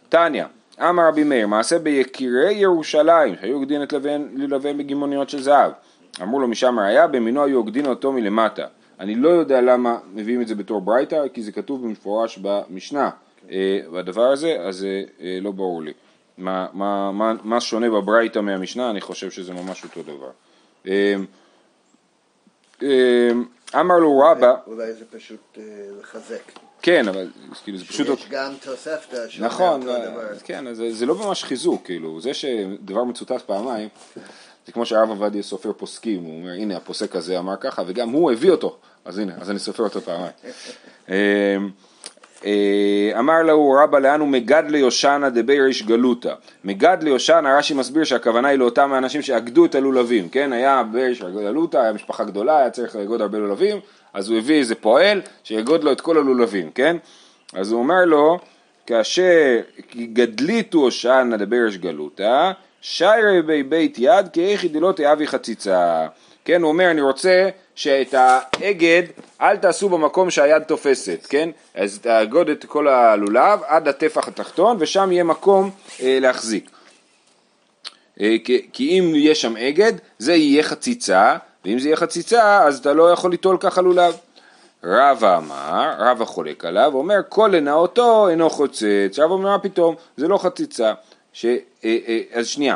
תניא, 0.10 0.44
אמר 0.82 1.08
רבי 1.08 1.24
מאיר, 1.24 1.48
מעשה 1.48 1.79
ביקירי 1.79 2.53
ירושלים, 2.53 3.36
שהיו 3.41 3.56
עוגדין 3.56 3.84
את 3.84 3.94
ללוויין 4.36 4.77
בגימוניות 4.77 5.29
של 5.29 5.41
זהב. 5.41 5.72
אמרו 6.22 6.39
לו 6.39 6.48
משם 6.48 6.79
ראיה, 6.79 7.08
במינו 7.08 7.44
היו 7.44 7.58
עוגדין 7.58 7.86
אותו 7.86 8.12
מלמטה. 8.12 8.65
אני 9.00 9.16
לא 9.16 9.30
יודע 9.30 9.62
למה 9.62 9.98
מביאים 10.13 10.42
את 10.42 10.48
זה 10.48 10.56
בתור 10.56 10.82
ברייתא, 10.82 11.27
כי 11.34 11.44
זה 11.44 11.51
כתוב 11.51 11.84
במפורש 11.84 12.38
במשנה, 12.38 13.10
אה, 13.51 13.80
בדבר 13.94 14.27
הזה, 14.32 14.58
אז 14.60 14.75
זה 14.75 15.04
אה, 15.22 15.38
לא 15.42 15.51
ברור 15.51 15.82
לי. 15.82 15.94
מה, 16.38 16.68
מה, 16.74 17.12
מה, 17.12 17.34
מה 17.44 17.62
שונה 17.62 17.89
בברייתא 17.89 18.39
מהמשנה, 18.39 18.89
אני 18.89 19.01
חושב 19.01 19.32
שזה 19.32 19.54
ממש 19.54 19.84
אותו 19.84 20.04
דבר. 20.04 20.32
אה, 20.88 21.16
אה, 22.84 23.30
אמר 23.80 23.98
לו 23.98 24.20
רבא, 24.20 24.56
אולי 24.68 24.94
זה 24.94 25.06
פשוט 25.12 25.58
אה, 25.58 25.63
לחזק. 26.01 26.51
כן, 26.82 27.08
אבל 27.08 27.30
כאילו 27.63 27.77
זה 27.77 27.86
פשוט... 27.86 28.20
יש 28.20 28.27
גם 28.30 28.54
תוספתא 28.62 29.30
שאומר 29.30 29.48
נכון, 29.48 29.82
אותו 29.82 29.94
אה, 29.94 30.10
דבר. 30.10 30.39
כן, 30.44 30.68
אז 30.68 30.77
זה, 30.77 30.94
זה 30.94 31.06
לא 31.06 31.16
ממש 31.16 31.44
חיזוק, 31.44 31.86
כאילו, 31.86 32.22
זה 32.22 32.34
שדבר 32.34 33.04
מצוטט 33.04 33.42
פעמיים, 33.42 33.89
זה 34.67 34.74
כמו 34.74 34.86
שהרב 34.86 35.09
עובדיה 35.09 35.43
סופר 35.43 35.74
פוסקים, 35.74 36.24
הוא 36.24 36.39
אומר, 36.39 36.51
הנה 36.51 36.77
הפוסק 36.77 37.15
הזה 37.15 37.39
אמר 37.39 37.55
ככה, 37.59 37.83
וגם 37.88 38.09
הוא 38.09 38.31
הביא 38.31 38.51
אותו, 38.51 38.77
אז 39.05 39.17
הנה, 39.17 39.33
אז 39.39 39.51
אני 39.51 39.59
סופר 39.59 39.83
אותו 39.83 40.01
פעמיים. 40.01 40.31
אה, 41.09 41.57
אה, 42.45 43.19
אמר 43.19 43.43
לו 43.43 43.71
רבא 43.83 44.00
לאן 44.00 44.19
הוא 44.19 44.27
מגד 44.27 44.63
ליושנה 44.67 45.29
דבי 45.29 45.62
ריש 45.62 45.83
גלותא. 45.83 46.33
מגד 46.63 46.97
ליושנה, 47.01 47.57
רש"י 47.57 47.74
מסביר 47.74 48.03
שהכוונה 48.03 48.47
היא 48.47 48.59
לאותם 48.59 48.93
האנשים 48.93 49.21
שאגדו 49.21 49.65
את 49.65 49.75
הלולבים, 49.75 50.29
כן? 50.29 50.53
היה 50.53 50.83
בריש 50.91 51.21
גלותא, 51.21 51.77
היה 51.77 51.93
משפחה 51.93 52.24
גדולה, 52.24 52.57
היה 52.57 52.69
צריך 52.69 52.95
לאגוד 52.95 53.21
הרבה 53.21 53.38
לולבים, 53.38 53.79
אז 54.13 54.29
הוא 54.29 54.38
הביא 54.38 54.55
איזה 54.55 54.75
פועל 54.75 55.21
שיאגוד 55.43 55.83
לו 55.83 55.91
את 55.91 56.01
כל 56.01 56.17
הלולבים, 56.17 56.71
כן? 56.71 56.97
אז 57.53 57.71
הוא 57.71 57.79
אומר 57.79 58.05
לו, 58.05 58.39
כאשר 58.86 59.59
גדליתו 59.95 60.77
הושענא 60.77 61.38
דבריש 61.38 61.77
גלותא, 61.77 62.51
שיירי 62.89 63.41
בי 63.41 63.63
בית 63.63 63.96
יד 64.00 64.27
כאיכי 64.34 64.67
דלא 64.67 64.91
תאבי 64.96 65.27
חציצה. 65.27 66.08
כן, 66.46 66.62
הוא 66.62 66.70
אומר, 66.70 66.91
אני 66.91 67.01
רוצה 67.01 67.50
שאת 67.75 68.13
האגד 68.17 69.03
אל 69.41 69.58
תעשו 69.58 69.89
במקום 69.89 70.29
שהיד 70.29 70.63
תופסת, 70.63 71.25
כן? 71.29 71.50
אז 71.75 72.00
תאגוד 72.00 72.50
את 72.50 72.65
כל 72.65 72.88
הלולב 72.88 73.60
עד 73.67 73.88
הטפח 73.88 74.27
התחתון 74.27 74.77
ושם 74.79 75.12
יהיה 75.12 75.24
מקום 75.24 75.70
אה, 76.01 76.17
להחזיק. 76.22 76.70
אה, 78.22 78.36
כי, 78.44 78.67
כי 78.74 79.00
אם 79.00 79.15
יהיה 79.15 79.36
שם 79.36 79.58
אגד, 79.58 79.94
זה 80.20 80.34
יהיה 80.34 80.63
חציצה, 80.63 81.38
ואם 81.65 81.79
זה 81.79 81.88
יהיה 81.88 81.98
חציצה, 81.98 82.63
אז 82.63 82.79
אתה 82.79 82.94
לא 82.94 83.12
יכול 83.12 83.32
ליטול 83.32 83.58
ככה 83.60 83.82
לולב. 83.82 84.17
רבא 84.84 85.38
אמר, 85.38 85.94
רבא 86.00 86.25
חולק 86.25 86.65
עליו, 86.65 86.91
אומר 86.94 87.20
כל 87.29 87.50
לנאותו 87.53 88.29
אינו 88.29 88.50
חוצץ, 88.50 89.20
רבא 89.20 89.34
אומר 89.34 89.50
מה 89.50 89.60
פתאום, 89.60 89.96
זה 90.17 90.27
לא 90.27 90.38
חציצה. 90.38 90.94
ש, 91.38 91.46
אה, 91.46 91.60
אה, 92.08 92.20
אז 92.34 92.48
שנייה, 92.48 92.75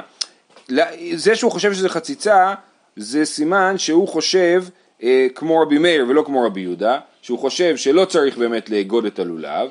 זה 1.16 1.36
שהוא 1.36 1.52
חושב 1.52 1.74
שזה 1.74 1.90
חציצה, 1.90 2.54
זה 2.96 3.26
סימן 3.26 3.78
שהוא 3.78 4.08
חושב 4.08 4.64
אה, 5.04 5.28
כמו 5.36 5.60
רבי 5.62 5.78
מאיר 5.78 6.06
ולא 6.10 6.24
כמו 6.26 6.44
רבי 6.44 6.62
יהודה, 6.62 7.00
שהוא 7.22 7.40
חושב 7.40 7.78
שלא 7.78 8.06
צריך 8.06 8.38
באמת 8.38 8.70
לאגוד 8.70 9.06
את 9.06 9.20
הלולב, 9.20 9.70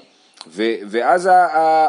ואז 0.87 1.29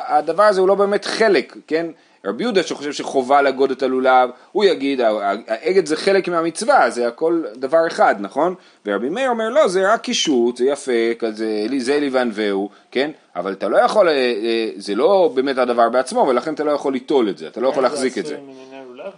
הדבר 0.08 0.44
הזה 0.44 0.60
הוא 0.60 0.68
לא 0.68 0.76
באמת 0.76 1.06
חלק, 1.06 1.56
כן? 1.68 1.86
רבי 2.26 2.44
יהודה 2.44 2.64
שחושב 2.64 2.92
שחובה 2.92 3.42
לאגוד 3.42 3.72
את 3.72 3.84
הלולב, 3.84 4.30
הוא 4.52 4.64
יגיד, 4.64 5.02
האגד 5.48 5.86
זה 5.86 5.96
חלק 5.96 6.28
מהמצווה, 6.28 6.90
זה 6.90 7.08
הכל 7.08 7.44
דבר 7.56 7.88
אחד, 7.88 8.16
נכון? 8.20 8.56
ורבי 8.86 9.10
מאיר 9.10 9.30
אומר, 9.30 9.50
לא, 9.50 9.68
זה 9.68 9.94
רק 9.94 10.02
קישוט, 10.02 10.58
זה 10.58 10.66
יפה, 10.66 11.14
כזה, 11.20 11.66
זה 11.78 12.00
לי 12.00 12.10
וענווהו, 12.10 12.70
כן? 12.92 13.12
אבל 13.36 13.52
אתה 13.52 13.70
לא 13.70 13.78
יכול, 13.78 14.10
אה, 14.10 14.14
אה, 14.14 14.70
זה 14.76 14.96
לא 14.96 15.32
באמת 15.36 15.58
הדבר 15.58 15.90
בעצמו, 15.90 16.26
ולכן 16.28 16.54
אתה 16.54 16.64
לא 16.64 16.72
יכול 16.72 16.94
ליטול 16.94 17.30
את 17.30 17.38
זה, 17.38 17.48
אתה 17.48 17.62
לא 17.62 17.68
יכול 17.68 17.84
להחזיק 17.84 18.18
את 18.18 18.26
זה. 18.26 18.38
לולב? 18.88 19.12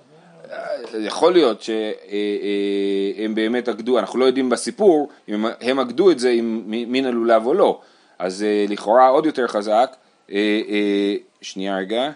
יכול 1.00 1.34
להיות 1.34 1.62
שהם 1.62 3.36
באמת 3.36 3.70
אגדו, 3.70 4.00
אנחנו 4.00 4.20
לא 4.20 4.26
יודעים 4.26 4.50
בסיפור 4.50 5.10
אם 5.30 5.46
הם 5.62 5.80
אגדו 5.80 6.12
את 6.12 6.20
זה 6.20 6.30
עם 6.30 6.64
מין 6.66 7.06
הלולב 7.06 7.46
או 7.46 7.54
לא, 7.54 7.80
אז 8.20 8.44
אה, 8.44 8.66
לכאורה 8.70 9.08
עוד 9.08 9.26
יותר 9.26 9.48
חזק, 9.48 9.96
אה, 10.32 10.62
אה, 10.70 11.16
שנייה 11.42 11.78
רגע, 11.78 12.12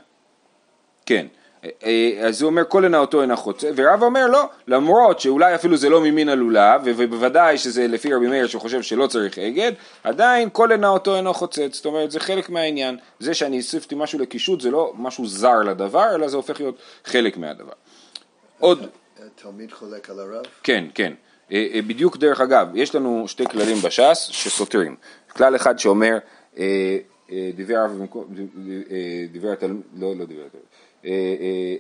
כן, 1.07 1.27
אה, 1.63 1.69
אה, 1.85 2.27
אז 2.27 2.41
הוא 2.41 2.49
אומר 2.49 2.63
כל 2.67 2.83
לנאותו 2.85 3.21
אינה 3.21 3.35
חוצה, 3.35 3.69
ורב 3.75 4.03
אומר 4.03 4.27
לא, 4.27 4.49
למרות 4.67 5.19
שאולי 5.19 5.55
אפילו 5.55 5.77
זה 5.77 5.89
לא 5.89 6.01
ממין 6.01 6.29
הלולב, 6.29 6.81
ובוודאי 6.85 7.57
שזה 7.57 7.87
לפי 7.87 8.13
רבי 8.13 8.27
מאיר 8.27 8.47
שחושב 8.47 8.81
שלא 8.81 9.07
צריך 9.07 9.39
אגד, 9.39 9.71
עדיין 10.03 10.49
כל 10.51 10.69
לנאותו 10.73 11.15
אינו 11.15 11.33
חוצץ, 11.33 11.75
זאת 11.75 11.85
אומרת 11.85 12.11
זה 12.11 12.19
חלק 12.19 12.49
מהעניין, 12.49 12.97
זה 13.19 13.33
שאני 13.33 13.57
אוסיפתי 13.57 13.95
משהו 13.97 14.19
לקישוט 14.19 14.61
זה 14.61 14.71
לא 14.71 14.93
משהו 14.97 15.27
זר 15.27 15.59
לדבר, 15.59 16.15
אלא 16.15 16.27
זה 16.27 16.35
הופך 16.37 16.59
להיות 16.59 16.75
חלק 17.05 17.37
מהדבר. 17.37 17.73
עוד, 18.59 18.87
התלמיד 19.25 19.71
חולק 19.71 20.09
על 20.09 20.19
הרב? 20.19 20.45
כן, 20.63 20.85
כן. 20.93 21.13
אה, 21.51 21.79
בדיוק 21.87 22.17
דרך 22.17 22.41
אגב, 22.41 22.67
יש 22.73 22.95
לנו 22.95 23.27
שתי 23.27 23.45
כללים 23.45 23.77
בש"ס 23.77 24.27
שסותרים. 24.31 24.95
כלל 25.29 25.55
אחד 25.55 25.79
שאומר, 25.79 26.17
דיבר 27.55 27.77
הרב 27.77 27.91
במקום, 27.91 28.25
דיבר 29.31 29.51
התלמיד, 29.51 29.81
לא, 29.97 30.15
לא 30.15 30.25
דיבר 30.25 30.41
התלמיד, 30.45 30.67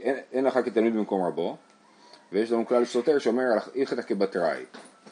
אין- 0.03 0.17
אין 0.33 0.45
לך 0.45 0.59
כתלמיד 0.65 0.95
במקום 0.95 1.25
רבו, 1.25 1.55
ויש 2.31 2.51
לנו 2.51 2.67
כלל 2.67 2.85
סותר 2.85 3.19
שאומר 3.19 3.43
הלכתא 3.75 4.01
כבתראי, 4.01 4.63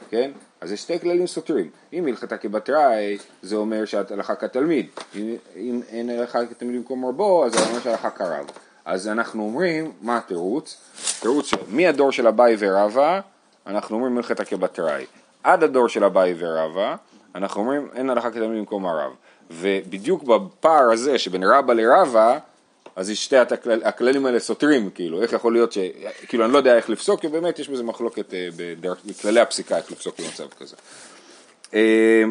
כן? 0.09 0.31
אז 0.61 0.71
יש 0.71 0.81
שתי 0.81 0.99
כללים 0.99 1.27
סותרים. 1.27 1.69
אם 1.93 2.05
הלכתא 2.07 2.37
כבתראי, 2.37 3.17
זה 3.41 3.55
אומר 3.55 3.85
שאת 3.85 4.11
הלכה 4.11 4.35
כתלמיד. 4.35 4.85
אם, 5.15 5.35
אם 5.55 5.81
אין 5.89 6.09
הלכה 6.09 6.45
כתלמיד 6.45 6.75
במקום 6.75 7.05
רבו, 7.05 7.45
אז 7.45 7.51
זה 7.53 7.59
אומר 7.69 7.79
שהלכה 7.79 8.09
כרב. 8.09 8.45
אז 8.85 9.07
אנחנו 9.07 9.43
אומרים, 9.43 9.91
מה 10.01 10.17
התירוץ? 10.17 10.77
תירוץ 11.21 11.51
מהדור 11.69 12.11
של 12.11 12.27
אביי 12.27 12.55
ורבא, 12.59 13.19
אנחנו 13.67 13.95
אומרים 13.95 14.17
הלכתא 14.17 14.43
כבתראי. 14.43 15.05
עד 15.43 15.63
הדור 15.63 15.87
של 15.89 16.03
אביי 16.03 16.35
ורבא, 16.37 16.95
אנחנו 17.35 17.61
אומרים 17.61 17.87
אין 17.95 18.09
הלכה 18.09 18.31
כתלמיד 18.31 18.59
במקום 18.59 18.85
הרב. 18.85 19.11
ובדיוק 19.51 20.23
בפער 20.23 20.91
הזה 20.91 21.17
שבין 21.17 21.43
רבא 21.43 21.73
לרבא, 21.73 22.37
אז 22.95 23.09
יש 23.09 23.25
שתי 23.25 23.37
הכלל, 23.37 23.83
הכללים 23.83 24.25
האלה 24.25 24.39
סותרים, 24.39 24.89
כאילו, 24.89 25.21
איך 25.21 25.33
יכול 25.33 25.53
להיות 25.53 25.71
ש... 25.71 25.77
כאילו, 26.27 26.45
אני 26.45 26.53
לא 26.53 26.57
יודע 26.57 26.75
איך 26.75 26.89
לפסוק, 26.89 27.21
כי 27.21 27.27
באמת 27.27 27.59
יש 27.59 27.69
בזה 27.69 27.83
מחלוקת 27.83 28.33
אה, 28.33 28.47
בדרך, 28.55 28.97
בכללי 29.05 29.39
הפסיקה, 29.39 29.77
איך 29.77 29.91
לפסוק 29.91 30.19
במצב 30.19 30.47
כזה. 30.59 30.75
אה, 31.73 32.23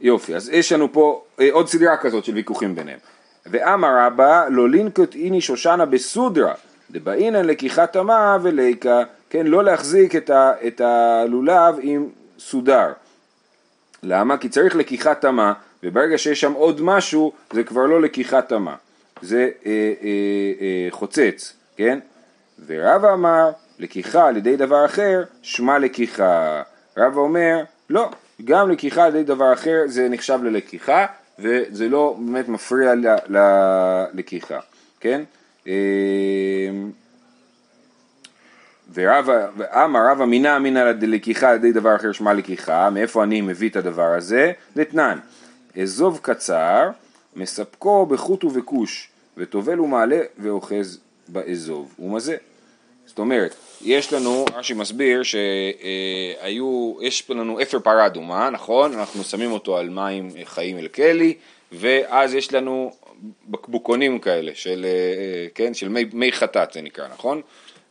יופי, 0.00 0.36
אז 0.36 0.48
יש 0.48 0.72
לנו 0.72 0.92
פה 0.92 1.24
אה, 1.40 1.48
עוד 1.52 1.68
סדרה 1.68 1.96
כזאת 1.96 2.24
של 2.24 2.34
ויכוחים 2.34 2.74
ביניהם. 2.74 2.98
ואמר 3.46 4.06
רבא, 4.06 4.48
לא 4.50 4.68
לינקות 4.68 5.14
איני 5.14 5.40
שושנה 5.40 5.86
בסודרה, 5.86 6.54
דבעינן 6.90 7.44
לקיחת 7.44 7.92
תמה 7.92 8.38
וליקה, 8.42 9.02
כן, 9.30 9.46
לא 9.46 9.64
להחזיק 9.64 10.16
את, 10.16 10.30
ה, 10.30 10.52
את 10.66 10.80
הלולב 10.80 11.74
עם 11.80 12.08
סודר. 12.38 12.92
למה? 14.02 14.36
כי 14.36 14.48
צריך 14.48 14.76
לקיחת 14.76 15.20
תמה, 15.20 15.52
וברגע 15.82 16.18
שיש 16.18 16.40
שם 16.40 16.52
עוד 16.52 16.80
משהו, 16.82 17.32
זה 17.52 17.64
כבר 17.64 17.86
לא 17.86 18.02
לקיחת 18.02 18.48
תמה. 18.48 18.74
זה 19.22 19.50
אה, 19.66 19.70
אה, 20.02 20.08
אה, 20.60 20.86
חוצץ, 20.90 21.52
כן? 21.76 21.98
ורבא 22.66 23.12
אמר, 23.12 23.50
לקיחה 23.78 24.28
על 24.28 24.36
ידי 24.36 24.56
דבר 24.56 24.84
אחר, 24.84 25.22
שמה 25.42 25.78
לקיחה. 25.78 26.62
רבא 26.96 27.20
אומר, 27.20 27.62
לא, 27.90 28.10
גם 28.44 28.70
לקיחה 28.70 29.04
על 29.04 29.16
ידי 29.16 29.24
דבר 29.24 29.52
אחר 29.52 29.82
זה 29.86 30.08
נחשב 30.08 30.38
ללקיחה, 30.42 31.06
וזה 31.38 31.88
לא 31.88 32.16
באמת 32.18 32.48
מפריע 32.48 32.92
ללקיחה, 34.14 34.58
כן? 35.00 35.22
אה, 35.66 35.72
ורבא, 38.94 39.46
ואמר 39.56 40.10
רבא 40.10 40.24
מינא 40.24 40.56
אמינא 40.56 40.92
דלקיחה 40.92 41.50
על 41.50 41.56
ידי 41.56 41.72
דבר 41.72 41.96
אחר 41.96 42.12
שמה 42.12 42.32
לקיחה, 42.32 42.90
מאיפה 42.90 43.22
אני 43.22 43.40
מביא 43.40 43.68
את 43.68 43.76
הדבר 43.76 44.14
הזה? 44.14 44.52
דתנן, 44.76 45.18
אזוב 45.82 46.18
קצר, 46.22 46.90
מספקו 47.36 48.06
בחוט 48.06 48.44
ובכוש, 48.44 49.08
וטובל 49.36 49.80
ומעלה 49.80 50.20
ואוחז 50.38 51.00
באזוב, 51.28 51.94
ומזה. 51.98 52.36
זאת 53.06 53.18
אומרת, 53.18 53.54
יש 53.82 54.12
לנו, 54.12 54.44
רש"י 54.54 54.74
מסביר 54.74 55.22
שהיו, 55.22 56.94
יש 57.02 57.30
לנו 57.30 57.62
אפר 57.62 57.80
פרה 57.80 58.06
אדומה, 58.06 58.50
נכון? 58.50 58.92
אנחנו 58.92 59.24
שמים 59.24 59.52
אותו 59.52 59.76
על 59.76 59.88
מים 59.88 60.30
חיים 60.44 60.78
אל 60.78 60.88
כלי, 60.88 61.34
ואז 61.72 62.34
יש 62.34 62.52
לנו 62.52 62.92
בקבוקונים 63.48 64.18
כאלה, 64.18 64.52
של, 64.54 64.86
כן, 65.54 65.74
של 65.74 65.88
מי, 65.88 66.04
מי 66.12 66.32
חטאת 66.32 66.72
זה 66.72 66.82
נקרא, 66.82 67.08
נכון? 67.08 67.40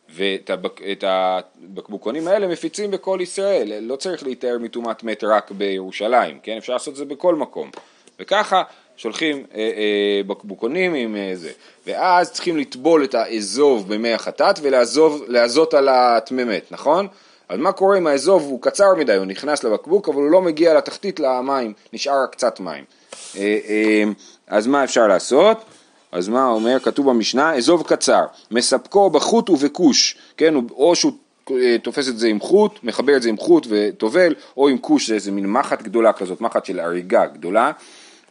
ואת 0.10 0.50
הבק, 0.50 0.82
את 0.92 1.04
הבקבוקונים 1.08 2.28
האלה 2.28 2.48
מפיצים 2.48 2.92
בכל 2.92 3.20
ישראל, 3.22 3.80
לא 3.82 3.96
צריך 3.96 4.24
להיטהר 4.24 4.58
מטומאת 4.60 5.04
מת 5.04 5.24
רק 5.24 5.52
בירושלים, 5.52 6.40
כן? 6.44 6.58
אפשר 6.58 6.74
לעשות 6.74 6.92
את 6.92 6.98
זה 6.98 7.06
בכל 7.06 7.36
מקום. 7.36 7.72
וככה 8.20 8.64
שולחים 8.98 9.46
אה, 9.56 9.60
אה, 9.60 10.22
בקבוקונים 10.28 10.94
עם 10.94 11.16
אה, 11.16 11.32
זה, 11.36 11.52
ואז 11.88 12.32
צריכים 12.32 12.58
לטבול 12.58 13.04
את 13.04 13.16
האזוב 13.16 13.94
במי 13.94 14.14
החטאת 14.14 14.60
ולעזות 14.62 15.74
על 15.74 15.90
הטמא-מת, 15.90 16.72
נכון? 16.72 17.08
אז 17.50 17.60
מה 17.60 17.72
קורה 17.72 17.98
אם 17.98 18.08
האזוב 18.08 18.44
הוא 18.44 18.62
קצר 18.62 18.96
מדי, 18.98 19.16
הוא 19.16 19.26
נכנס 19.26 19.64
לבקבוק 19.64 20.10
אבל 20.10 20.18
הוא 20.18 20.32
לא 20.32 20.42
מגיע 20.42 20.74
לתחתית 20.74 21.20
למים, 21.20 21.74
נשאר 21.94 22.24
רק 22.24 22.32
קצת 22.32 22.60
מים. 22.60 22.84
אה, 23.38 23.60
אה, 23.68 24.04
אז 24.48 24.68
מה 24.68 24.84
אפשר 24.84 25.08
לעשות? 25.08 25.58
אז 26.12 26.28
מה 26.28 26.48
אומר? 26.48 26.80
כתוב 26.80 27.10
במשנה, 27.10 27.56
אזוב 27.56 27.84
קצר, 27.88 28.24
מספקו 28.52 29.10
בחוט 29.10 29.50
ובכוש, 29.50 30.18
כן? 30.38 30.56
או 30.56 30.96
שהוא 30.96 31.12
אה, 31.52 31.76
תופס 31.84 32.08
את 32.08 32.18
זה 32.18 32.28
עם 32.28 32.40
חוט, 32.40 32.80
מחבר 32.84 33.18
את 33.18 33.22
זה 33.22 33.30
עם 33.30 33.38
חוט 33.38 33.68
וטובל, 33.70 34.36
או 34.58 34.70
עם 34.70 34.78
כוש, 34.78 35.08
זה 35.08 35.16
איזה 35.16 35.32
מין 35.32 35.52
מחט 35.52 35.82
גדולה 35.82 36.14
כזאת, 36.14 36.42
מחט 36.42 36.66
של 36.66 36.80
הריגה 36.80 37.26
גדולה. 37.26 37.72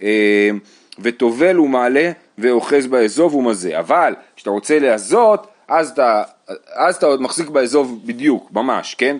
אה, 0.04 0.50
וטובל 0.98 1.60
ומעלה 1.60 2.10
ואוחז 2.38 2.86
באזוב 2.86 3.34
ומזה. 3.34 3.78
אבל 3.78 4.14
כשאתה 4.36 4.50
רוצה 4.50 4.78
להזות, 4.78 5.46
אז 5.68 5.90
אתה, 5.90 6.22
אז 6.74 6.96
אתה 6.96 7.06
עוד 7.06 7.22
מחזיק 7.22 7.48
באזוב 7.48 8.00
בדיוק, 8.04 8.48
ממש, 8.52 8.94
כן? 8.94 9.16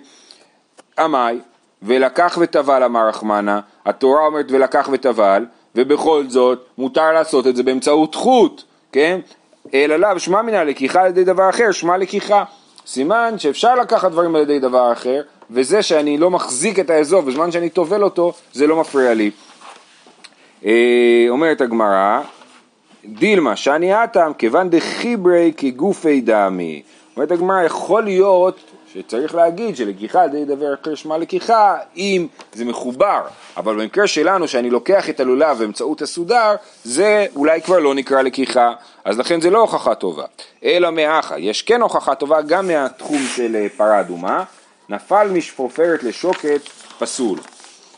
עמאי, 0.98 1.38
ולקח 1.82 2.38
וטבל 2.40 2.82
אמר 2.82 3.08
רחמנה, 3.08 3.60
התורה 3.86 4.26
אומרת 4.26 4.46
ולקח 4.50 4.88
וטבל, 4.92 5.46
ובכל 5.74 6.24
זאת 6.28 6.66
מותר 6.78 7.12
לעשות 7.12 7.46
את 7.46 7.56
זה 7.56 7.62
באמצעות 7.62 8.14
חוט, 8.14 8.62
כן? 8.92 9.20
אלא 9.74 9.96
לאו 9.96 10.18
שמע 10.18 10.42
מן 10.42 10.54
הלקיחה 10.54 11.02
על 11.02 11.08
ידי 11.08 11.24
דבר 11.24 11.50
אחר, 11.50 11.72
שמע 11.72 11.96
לקיחה. 11.96 12.44
סימן 12.86 13.34
שאפשר 13.38 13.74
לקחת 13.74 14.10
דברים 14.10 14.36
על 14.36 14.42
ידי 14.42 14.58
דבר 14.58 14.92
אחר, 14.92 15.22
וזה 15.50 15.82
שאני 15.82 16.18
לא 16.18 16.30
מחזיק 16.30 16.78
את 16.78 16.90
האזוב 16.90 17.26
בזמן 17.26 17.52
שאני 17.52 17.70
טובל 17.70 18.02
אותו, 18.02 18.32
זה 18.52 18.66
לא 18.66 18.80
מפריע 18.80 19.14
לי. 19.14 19.30
אה, 20.64 21.26
אומרת 21.28 21.60
הגמרא, 21.60 22.20
דילמה 23.04 23.56
שאני 23.56 24.04
אטם 24.04 24.32
כיוון 24.38 24.70
דחיברי 24.70 25.52
כגופי 25.56 26.20
דמי. 26.20 26.82
אומרת 27.16 27.30
הגמרא, 27.30 27.62
יכול 27.62 28.02
להיות 28.02 28.58
שצריך 28.92 29.34
להגיד 29.34 29.76
שלקיחה 29.76 30.22
על 30.22 30.28
ידי 30.28 30.44
דבר 30.44 30.74
אחר 30.74 30.94
שמה 30.94 31.18
לקיחה 31.18 31.76
אם 31.96 32.26
זה 32.52 32.64
מחובר, 32.64 33.20
אבל 33.56 33.80
במקרה 33.80 34.06
שלנו 34.06 34.48
שאני 34.48 34.70
לוקח 34.70 35.10
את 35.10 35.20
הלולב 35.20 35.58
באמצעות 35.58 36.02
הסודר, 36.02 36.54
זה 36.84 37.26
אולי 37.36 37.62
כבר 37.62 37.78
לא 37.78 37.94
נקרא 37.94 38.22
לקיחה, 38.22 38.72
אז 39.04 39.18
לכן 39.18 39.40
זה 39.40 39.50
לא 39.50 39.58
הוכחה 39.60 39.94
טובה. 39.94 40.24
אלא 40.64 40.90
מאחה, 40.90 41.38
יש 41.38 41.62
כן 41.62 41.82
הוכחה 41.82 42.14
טובה 42.14 42.42
גם 42.42 42.66
מהתחום 42.66 43.22
של 43.36 43.56
אה, 43.56 43.66
פרה 43.76 44.00
אדומה, 44.00 44.44
נפל 44.88 45.28
משפופרת 45.32 46.02
לשוקת 46.02 46.60
פסול. 46.98 47.38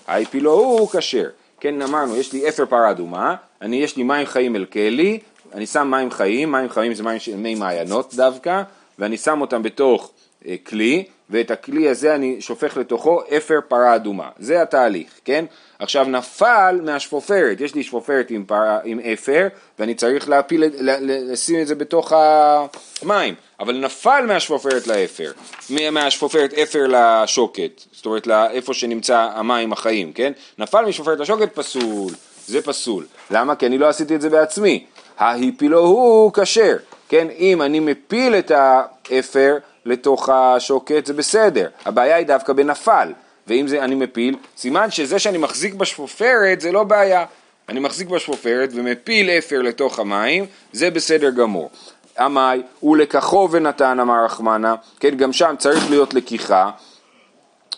האפילו 0.06 0.52
הוא 0.52 0.88
כשר. 0.88 1.28
כן 1.60 1.82
אמרנו, 1.82 2.16
יש 2.16 2.32
לי 2.32 2.48
אפר 2.48 2.66
פרה 2.66 2.90
אדומה, 2.90 3.34
אני 3.62 3.76
יש 3.76 3.96
לי 3.96 4.02
מים 4.02 4.26
חיים 4.26 4.56
אל 4.56 4.64
כלי, 4.64 5.18
אני 5.54 5.66
שם 5.66 5.88
מים 5.90 6.10
חיים, 6.10 6.52
מים 6.52 6.68
חיים 6.68 6.94
זה 6.94 7.02
מים 7.02 7.18
של 7.18 7.36
מי 7.36 7.54
מעיינות 7.54 8.14
דווקא, 8.14 8.62
ואני 8.98 9.16
שם 9.16 9.40
אותם 9.40 9.62
בתוך 9.62 10.10
אה, 10.46 10.54
כלי, 10.66 11.04
ואת 11.30 11.50
הכלי 11.50 11.88
הזה 11.88 12.14
אני 12.14 12.40
שופך 12.40 12.76
לתוכו 12.76 13.20
אפר 13.36 13.58
פרה 13.68 13.94
אדומה. 13.94 14.28
זה 14.38 14.62
התהליך, 14.62 15.08
כן? 15.24 15.44
עכשיו 15.78 16.04
נפל 16.04 16.80
מהשפופרת, 16.82 17.60
יש 17.60 17.74
לי 17.74 17.82
שפופרת 17.82 18.30
עם, 18.30 18.44
פרה, 18.44 18.78
עם 18.84 19.00
אפר, 19.12 19.48
ואני 19.78 19.94
צריך 19.94 20.28
להפיל, 20.28 20.64
לשים 21.00 21.60
את 21.60 21.66
זה 21.66 21.74
בתוך 21.74 22.12
המים, 22.12 23.34
אבל 23.60 23.76
נפל 23.76 24.24
מהשפופרת 24.26 24.86
לאפר, 24.86 25.32
מהשפופרת 25.92 26.54
אפר 26.54 26.86
לשוקת, 26.88 27.82
זאת 27.92 28.06
אומרת 28.06 28.26
לאיפה 28.26 28.74
שנמצא 28.74 29.28
המים 29.34 29.72
החיים, 29.72 30.12
כן? 30.12 30.32
נפל 30.58 30.84
משפופרת 30.84 31.18
לשוקת 31.18 31.54
פסול, 31.54 32.12
זה 32.46 32.62
פסול. 32.62 33.06
למה? 33.30 33.56
כי 33.56 33.66
אני 33.66 33.78
לא 33.78 33.88
עשיתי 33.88 34.14
את 34.14 34.20
זה 34.20 34.30
בעצמי. 34.30 34.84
ההיפילו 35.18 35.78
הוא 35.78 36.32
כשר, 36.32 36.76
כן? 37.08 37.28
אם 37.38 37.62
אני 37.62 37.80
מפיל 37.80 38.34
את 38.34 38.52
האפר 38.54 39.56
לתוך 39.86 40.28
השוקת 40.28 41.06
זה 41.06 41.14
בסדר, 41.14 41.68
הבעיה 41.84 42.16
היא 42.16 42.26
דווקא 42.26 42.52
בנפל, 42.52 43.12
ואם 43.46 43.68
זה 43.68 43.84
אני 43.84 43.94
מפיל, 43.94 44.36
סימן 44.56 44.90
שזה 44.90 45.18
שאני 45.18 45.38
מחזיק 45.38 45.74
בשפופרת 45.74 46.60
זה 46.60 46.72
לא 46.72 46.84
בעיה. 46.84 47.24
אני 47.68 47.80
מחזיק 47.80 48.08
בשפופרת 48.08 48.70
ומפיל 48.74 49.30
אפר 49.30 49.62
לתוך 49.62 49.98
המים, 49.98 50.46
זה 50.72 50.90
בסדר 50.90 51.30
גמור. 51.30 51.70
אמאי, 52.18 52.62
ולקחו 52.82 53.48
ונתן 53.50 54.00
אמר 54.00 54.24
רחמנא, 54.24 54.74
כן, 55.00 55.16
גם 55.16 55.32
שם 55.32 55.54
צריך 55.58 55.90
להיות 55.90 56.14
לקיחה, 56.14 56.70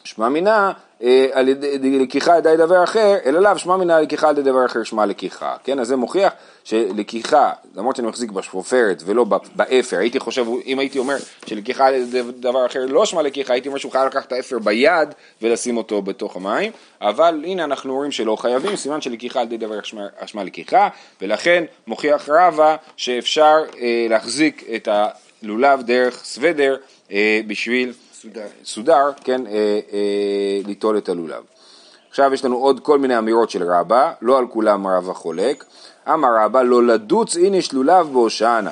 שמע 0.04 0.28
מינה 0.28 1.98
לקיחה 1.98 2.32
על 2.32 2.38
ידי 2.38 2.56
דבר 2.56 2.84
אחר, 2.84 3.16
אלא 3.24 3.40
לאו 3.40 3.58
שמע 3.58 3.76
מינה 3.76 3.90
לקיחה 3.90 4.28
על 4.28 4.38
ידי 4.38 4.50
דבר 4.50 4.66
אחר 4.66 4.82
שמה 4.82 5.06
לקיחה, 5.06 5.56
כן? 5.64 5.78
אז 5.78 5.88
זה 5.88 5.96
מוכיח 5.96 6.32
שלקיחה, 6.64 7.52
למרות 7.74 7.96
שאני 7.96 8.08
מחזיק 8.08 8.30
בשפופרת 8.30 9.02
ולא 9.06 9.24
באפר, 9.54 9.98
הייתי 9.98 10.20
חושב, 10.20 10.46
אם 10.66 10.78
הייתי 10.78 10.98
אומר 10.98 11.16
שלקיחה 11.46 11.86
על 11.86 11.94
ידי 11.94 12.22
דבר 12.40 12.66
אחר 12.66 12.86
לא 12.86 13.06
שמה 13.06 13.22
לקיחה, 13.22 13.52
הייתי 13.52 13.68
אומר 13.68 13.78
שהוא 13.78 13.92
חייב 13.92 14.06
לקחת 14.06 14.26
את 14.26 14.32
האפר 14.32 14.58
ביד 14.58 15.14
ולשים 15.42 15.76
אותו 15.76 16.02
בתוך 16.02 16.36
המים, 16.36 16.72
אבל 17.00 17.42
הנה 17.44 17.64
אנחנו 17.64 17.94
רואים 17.94 18.12
שלא 18.12 18.36
חייבים, 18.36 18.76
סימן 18.76 19.00
שלקיחה 19.00 19.40
על 19.40 19.46
ידי 19.46 19.56
דבר 19.56 19.78
שמע 20.26 20.44
לקיחה, 20.44 20.88
ולכן 21.22 21.64
מוכיח 21.86 22.28
רבא 22.28 22.76
שאפשר 22.96 23.56
אה, 23.80 24.06
להחזיק 24.10 24.64
את 24.74 24.88
הלולב 25.42 25.82
דרך 25.82 26.24
סוודר 26.24 26.76
אה, 27.12 27.40
בשביל 27.46 27.92
סודר. 28.28 28.46
סודר, 28.64 29.10
כן, 29.24 29.46
אה, 29.46 29.52
אה, 29.92 30.60
ליטול 30.66 30.98
את 30.98 31.08
הלולב. 31.08 31.42
עכשיו 32.10 32.34
יש 32.34 32.44
לנו 32.44 32.56
עוד 32.56 32.80
כל 32.80 32.98
מיני 32.98 33.18
אמירות 33.18 33.50
של 33.50 33.62
רבא, 33.72 34.12
לא 34.22 34.38
על 34.38 34.46
כולם 34.46 34.86
רבא 34.86 35.12
חולק. 35.12 35.64
אמר 36.08 36.28
רבא 36.44 36.62
לא 36.62 36.86
לדוץ 36.86 37.36
איניש 37.36 37.72
לולב 37.72 38.12
בהושענא. 38.12 38.70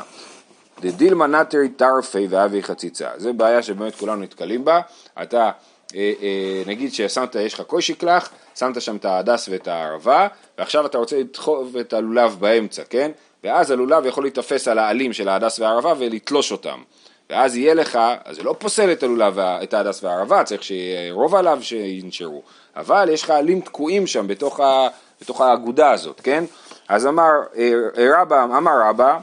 דדילמה 0.81 1.27
נטרי 1.27 1.69
טרפי 1.69 2.27
ואבי 2.31 2.63
חציצה. 2.63 3.09
זה 3.17 3.33
בעיה 3.33 3.63
שבאמת 3.63 3.95
כולנו 3.97 4.23
נתקלים 4.23 4.65
בה. 4.65 4.81
אתה, 5.23 5.51
אה, 5.95 6.13
אה, 6.23 6.63
נגיד 6.67 6.95
ששמת, 6.95 7.35
יש 7.35 7.55
לך 7.55 7.61
קושיקלח, 7.61 8.31
שמת 8.59 8.83
שם 8.83 8.97
את 8.97 9.05
ההדס 9.05 9.49
ואת 9.49 9.69
הערבה, 9.69 10.29
ועכשיו 10.59 10.87
אתה 10.87 10.99
רוצה 10.99 11.21
לדחוף 11.21 11.69
את 11.81 11.93
הלולב 11.93 12.37
באמצע, 12.41 12.83
כן? 12.91 13.11
ואז 13.45 13.71
הלולב 13.71 14.07
יכול 14.07 14.25
להיתפס 14.25 14.69
על 14.69 14.79
העלים 14.79 15.13
של 15.13 15.29
ההדס 15.29 15.61
והערבה 15.61 15.95
ולתלוש 15.99 16.53
אותם. 16.53 16.83
ואז 17.31 17.57
יהיה 17.57 17.75
לך, 17.75 17.99
אז 18.25 18.37
זה 18.37 18.43
לא 18.43 18.55
פוסל 18.59 18.93
את 18.93 19.03
הלולב, 19.03 19.39
את 19.39 19.75
ההדס 19.75 20.05
והערבה, 20.05 20.45
צריך 20.45 20.63
שיהיה 20.63 21.13
רוב 21.13 21.35
עליו 21.35 21.59
שינשרו, 21.61 22.43
אבל 22.77 23.09
יש 23.13 23.23
לך 23.23 23.31
עלים 23.31 23.61
תקועים 23.61 24.07
שם 24.07 24.27
בתוך, 24.27 24.61
ה, 24.61 24.89
בתוך 25.21 25.41
האגודה 25.41 25.91
הזאת, 25.91 26.21
כן? 26.21 26.45
אז 26.89 27.07
אמר 27.07 27.31
אה, 27.57 27.73
רבא, 28.21 28.45
אמר 28.45 28.81
רבא, 28.89 29.19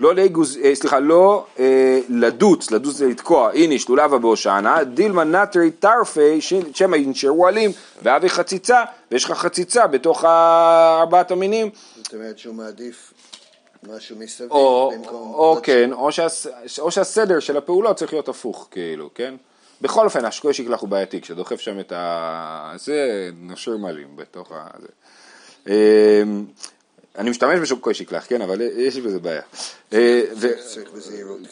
לא 0.00 0.14
ליגוז, 0.14 0.58
אה, 0.64 0.74
סליחה, 0.74 0.98
לא 0.98 1.44
אה, 1.58 2.00
לידוץ, 2.08 2.70
לידוץ 2.70 2.96
זה 2.96 3.06
לתקוע, 3.06 3.50
איניש 3.54 3.78
לולבא 3.78 4.18
בהושענא, 4.18 4.82
דילמא 4.82 5.24
נתרי 5.24 5.70
טרפי, 5.70 6.40
שמא 6.74 6.96
ינשרו 6.96 7.46
עלים, 7.46 7.70
ואבי 8.02 8.28
חציצה, 8.28 8.84
ויש 9.10 9.24
לך 9.24 9.32
חציצה 9.32 9.86
בתוך 9.86 10.24
ארבעת 10.24 11.30
המינים. 11.30 11.70
זאת 11.96 12.14
אומרת 12.14 12.38
שהוא 12.38 12.54
מעדיף 12.54 13.12
משהו 13.88 14.16
מסביב 14.16 14.50
או, 14.50 14.92
במקום... 14.94 15.34
או 15.34 15.58
כן, 15.62 15.92
או, 15.92 16.12
שהס, 16.12 16.46
או 16.78 16.90
שהסדר 16.90 17.40
של 17.40 17.56
הפעולות 17.56 17.96
צריך 17.96 18.12
להיות 18.12 18.28
הפוך, 18.28 18.68
כאילו, 18.70 19.10
כן? 19.14 19.34
בכל 19.80 20.04
אופן, 20.04 20.24
השקוי 20.24 20.54
שיקלח 20.54 20.80
הוא 20.80 20.88
בעייתי, 20.88 21.20
כשדוחף 21.20 21.60
שם 21.60 21.80
את 21.80 21.92
ה... 21.92 22.72
זה 22.76 23.30
נושר 23.40 23.76
מלאים 23.76 24.16
בתוך 24.16 24.52
ה... 24.52 24.66
זה. 24.80 24.88
אמ, 25.66 26.44
אני 27.18 27.30
משתמש 27.30 27.60
בשוקוי 27.60 27.94
שיקלח, 27.94 28.26
כן, 28.28 28.42
אבל 28.42 28.60
יש 28.60 28.96
בזה 28.96 29.18
בעיה. 29.18 29.42
אה. 29.92 30.20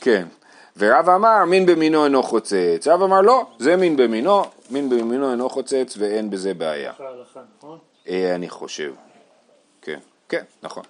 כן. 0.01 0.27
ורב 0.77 1.09
אמר 1.09 1.45
מין 1.45 1.67
במינו 1.67 2.05
אינו 2.05 2.23
חוצץ, 2.23 2.87
רב 2.87 3.03
אמר 3.03 3.21
לא, 3.21 3.47
זה 3.59 3.77
מין 3.77 3.97
במינו, 3.97 4.43
מין 4.71 4.89
במינו 4.89 5.31
אינו 5.31 5.51
חוצץ 5.51 5.97
ואין 5.99 6.31
בזה 6.31 6.55
בעיה. 6.55 6.93
נכון? 7.59 7.79
אה, 8.09 8.35
אני 8.35 8.49
חושב, 8.49 8.93
כן, 9.83 9.99
כן, 10.29 10.43
נכון. 10.63 10.83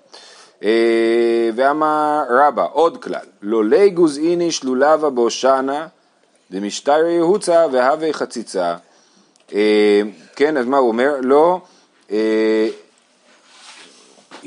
ואמר 1.56 2.24
רבא, 2.30 2.66
עוד 2.72 3.02
כלל, 3.02 3.26
לא 3.42 3.64
ליגוז 3.64 4.18
איניש 4.18 4.64
לולבה 4.64 5.10
בהושענא 5.10 5.86
דמשתרי 6.50 7.12
יהוצה 7.12 7.66
והווה 7.72 8.12
חציצה. 8.12 8.76
אה, 9.54 10.02
כן, 10.36 10.56
אז 10.56 10.66
מה 10.66 10.76
הוא 10.76 10.88
אומר? 10.88 11.14
לא... 11.20 11.60
אה, 12.10 12.68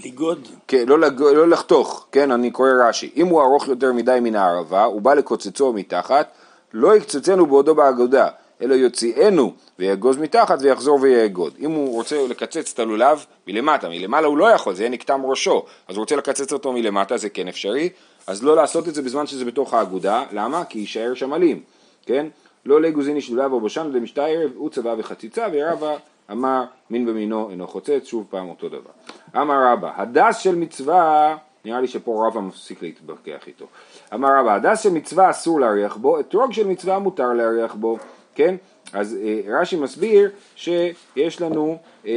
ליגוד. 0.04 0.48
כן, 0.67 0.84
לא, 0.88 1.00
לג... 1.00 1.22
לא 1.22 1.48
לחתוך, 1.48 2.06
כן, 2.12 2.32
אני 2.32 2.52
קורא 2.52 2.70
רש"י. 2.88 3.12
אם 3.15 3.28
הוא 3.28 3.41
ארוך 3.41 3.67
יותר 3.67 3.93
מדי 3.93 4.20
מן 4.22 4.36
הערבה, 4.36 4.84
הוא 4.84 5.02
בא 5.02 5.13
לקוצצו 5.13 5.74
מתחת, 5.74 6.28
לא 6.74 6.96
יקצצנו 6.96 7.46
בעודו 7.46 7.76
באגודה, 7.76 8.30
אלא 8.62 8.74
יוציאנו 8.74 9.54
ויאגוז 9.80 10.17
מתחת 10.17 10.58
ויחזור 10.62 11.00
ויאגוד. 11.02 11.54
אם 11.60 11.72
הוא 11.72 11.93
רוצה 11.93 12.28
לקצץ 12.30 12.74
את 12.74 12.80
הלולב 12.80 13.26
מלמטה, 13.48 13.89
מלמעלה 13.89 14.28
הוא 14.28 14.38
לא 14.38 14.52
יכול, 14.52 14.76
זה 14.76 14.84
יהיה 14.84 14.89
נקטם 14.89 15.22
ראשו, 15.26 15.65
אז 15.88 15.96
הוא 15.96 16.02
רוצה 16.02 16.15
לקצץ 16.15 16.54
אותו 16.54 16.74
מלמטה, 16.74 17.17
זה 17.17 17.30
כן 17.30 17.48
אפשרי, 17.48 17.89
אז 18.28 18.43
לא 18.43 18.56
לעשות 18.56 18.88
את 18.88 18.96
זה 18.96 19.02
בזמן 19.02 19.28
שזה 19.28 19.46
בתוך 19.46 19.74
האגודה, 19.74 20.24
למה? 20.32 20.65
כי 20.65 20.80
יישאר 20.80 21.13
שם 21.13 21.34
עלים, 21.34 21.62
כן? 22.06 22.28
לא 22.65 22.82
לגוזיני 22.82 23.22
שלולב 23.22 23.54
או 23.54 23.62
דמשתה 23.91 24.26
ערב, 24.26 24.52
הוא 24.56 24.70
צבא 24.70 24.96
וחציצה, 24.98 25.48
ורבא 25.54 25.96
אמר 26.32 26.63
מין 26.89 27.06
במינו 27.06 27.50
אינו 27.50 27.67
חוצץ, 27.67 28.06
שוב 28.06 28.28
פעם 28.30 28.50
אותו 28.50 28.70
דבר. 28.70 28.91
אמר 29.36 29.74
רבא, 29.74 29.91
הדס 29.96 30.38
של 30.38 30.56
מצווה, 30.56 31.38
נראה 31.65 31.82
לי 31.82 31.88
שפה 31.88 32.28
רבא 32.28 32.41
מפסיק 32.41 32.82
להתווכח 32.82 33.48
איתו. 33.48 33.65
אמר 34.13 34.30
רבא, 34.39 34.54
הדס 34.56 34.84
של 34.84 34.89
מצווה 34.89 35.30
אסור 35.30 35.60
להריח 35.60 35.98
בו, 35.98 36.20
אתרוג 36.20 36.54
של 36.54 36.67
מצווה 36.67 37.00
מותר 37.00 37.34
להריח 37.34 37.76
בו, 37.76 37.98
כן? 38.38 38.56
אז 38.93 39.17
אה, 39.23 39.60
רש"י 39.60 39.76
מסביר 39.76 40.30
שיש 40.56 41.41
לנו 41.41 41.78
אה, 42.06 42.12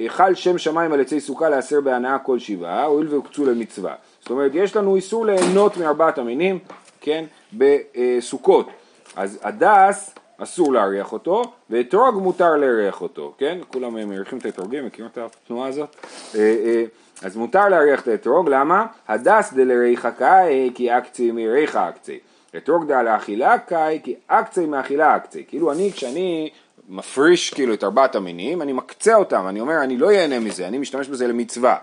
אה, 0.00 0.08
חל 0.08 0.34
שם 0.34 0.58
שמיים 0.58 0.92
על 0.92 1.00
עצי 1.00 1.20
סוכה 1.20 1.48
להסר 1.48 1.80
בהנאה 1.80 2.18
כל 2.18 2.38
שבעה, 2.38 2.84
הואיל 2.84 3.08
והוקצו 3.08 3.46
למצווה. 3.46 3.94
זאת 4.20 4.30
אומרת, 4.30 4.50
יש 4.54 4.76
לנו 4.76 4.96
איסור 4.96 5.26
ליהנות 5.26 5.76
מארבעת 5.76 6.18
המינים, 6.18 6.58
כן? 7.00 7.24
בסוכות. 7.52 8.68
אז 9.16 9.38
הדס 9.42 10.14
אסור 10.38 10.72
להריח 10.72 11.12
אותו, 11.12 11.42
ואתרוג 11.70 12.14
מותר 12.22 12.56
להריח 12.56 13.02
אותו, 13.02 13.34
כן? 13.38 13.58
כולם 13.68 14.08
מריחים 14.08 14.38
את 14.38 14.46
האתרוגים, 14.46 14.86
מכירים 14.86 15.10
את 15.12 15.18
התנועה 15.18 15.68
הזאת? 15.68 15.96
אה, 16.34 16.40
אה, 16.40 16.84
אז 17.22 17.36
מותר 17.36 17.68
להריח 17.68 18.00
את 18.00 18.08
האתרוג, 18.08 18.48
למה? 18.48 18.86
הדס 19.08 19.52
דלריחא 19.52 20.10
קאי 20.10 20.70
כי 20.74 20.98
אקצי 20.98 21.30
מריחא 21.30 21.88
אקצי. 21.88 22.18
אתרוג 22.56 22.88
דעה 22.88 23.02
לאכילה 23.02 23.58
קאי 23.58 24.00
כי 24.02 24.14
אקצי 24.26 24.66
מאכילה 24.66 25.16
אקצי. 25.16 25.44
כאילו 25.48 25.72
אני, 25.72 25.92
כשאני 25.92 26.50
מפריש 26.88 27.50
כאילו 27.54 27.74
את 27.74 27.84
ארבעת 27.84 28.14
המינים, 28.14 28.62
אני 28.62 28.72
מקצה 28.72 29.14
אותם, 29.14 29.48
אני 29.48 29.60
אומר 29.60 29.82
אני 29.82 29.96
לא 29.96 30.12
ייהנה 30.12 30.38
מזה, 30.38 30.68
אני 30.68 30.78
משתמש 30.78 31.08
בזה 31.08 31.26
למצווה. 31.26 31.76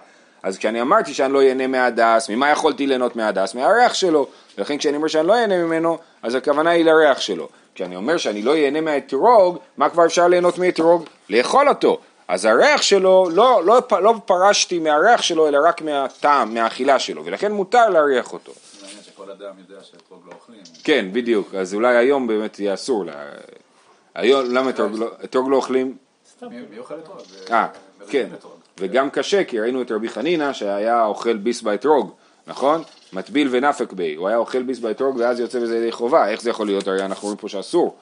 אז 0.43 0.57
כשאני 0.57 0.81
אמרתי 0.81 1.13
שאני 1.13 1.33
לא 1.33 1.43
ייהנה 1.43 1.67
מהדס, 1.67 2.29
ממה 2.29 2.49
יכולתי 2.49 2.87
ליהנות 2.87 3.15
מהדס? 3.15 3.55
מהריח 3.55 3.93
שלו. 3.93 4.27
ולכן 4.57 4.77
כשאני 4.77 4.97
אומר 4.97 5.07
שאני 5.07 5.27
לא 5.27 5.33
ייהנה 5.33 5.57
ממנו, 5.57 5.97
אז 6.23 6.35
הכוונה 6.35 6.69
היא 6.69 6.85
לריח 6.85 7.21
שלו. 7.21 7.47
כשאני 7.75 7.95
אומר 7.95 8.17
שאני 8.17 8.41
לא 8.41 8.57
ייהנה 8.57 8.81
מהאתרוג, 8.81 9.57
מה 9.77 9.89
כבר 9.89 10.05
אפשר 10.05 10.27
ליהנות 10.27 10.57
מאתרוג? 10.57 11.03
לאכול 11.29 11.69
אותו. 11.69 11.99
אז 12.27 12.45
הריח 12.45 12.81
שלו, 12.81 13.29
לא, 13.31 13.61
לא, 13.65 13.81
לא 14.01 14.15
פרשתי 14.25 14.79
מהריח 14.79 15.21
שלו, 15.21 15.47
אלא 15.47 15.59
רק 15.65 15.81
מהטעם, 15.81 16.53
מהאכילה 16.53 16.99
שלו, 16.99 17.25
ולכן 17.25 17.51
מותר 17.51 17.89
להריח 17.89 18.33
אותו. 18.33 18.51
שכל 19.29 19.45
אדם 19.45 19.53
יודע 19.59 19.83
שאתרוג 19.83 20.21
לא 20.25 20.31
אוכלים. 20.31 20.61
כן, 20.83 21.09
בדיוק, 21.11 21.55
אז 21.55 21.73
אולי 21.73 21.97
היום 21.97 22.27
באמת 22.27 22.59
יהיה 22.59 22.73
אסור. 22.73 23.05
היום, 24.15 24.45
למה 24.51 24.69
אתרוג 24.69 25.45
לא, 25.45 25.51
לא 25.51 25.55
אוכלים? 25.55 25.97
מי 26.41 26.61
מי 26.69 26.77
אוכל 26.77 26.99
אתרוג? 26.99 27.17
אה, 27.51 27.67
מריחים 27.99 28.29
כן. 28.29 28.35
וגם 28.79 29.09
קשה, 29.09 29.43
כי 29.43 29.59
ראינו 29.59 29.81
את 29.81 29.91
רבי 29.91 30.09
חנינא 30.09 30.53
שהיה 30.53 31.05
אוכל 31.05 31.37
ביס 31.37 31.61
באתרוג, 31.61 32.13
נכון? 32.47 32.83
מטביל 33.13 33.47
ונפק 33.51 33.93
בי, 33.93 34.15
הוא 34.15 34.27
היה 34.27 34.37
אוכל 34.37 34.63
ביס 34.63 34.79
באתרוג 34.79 35.17
ואז 35.17 35.39
יוצא 35.39 35.59
בזה 35.59 35.77
ידי 35.77 35.91
חובה, 35.91 36.29
איך 36.29 36.41
זה 36.41 36.49
יכול 36.49 36.67
להיות? 36.67 36.87
הרי 36.87 37.05
אנחנו 37.05 37.23
רואים 37.23 37.37
פה 37.37 37.49
שאסור. 37.49 37.97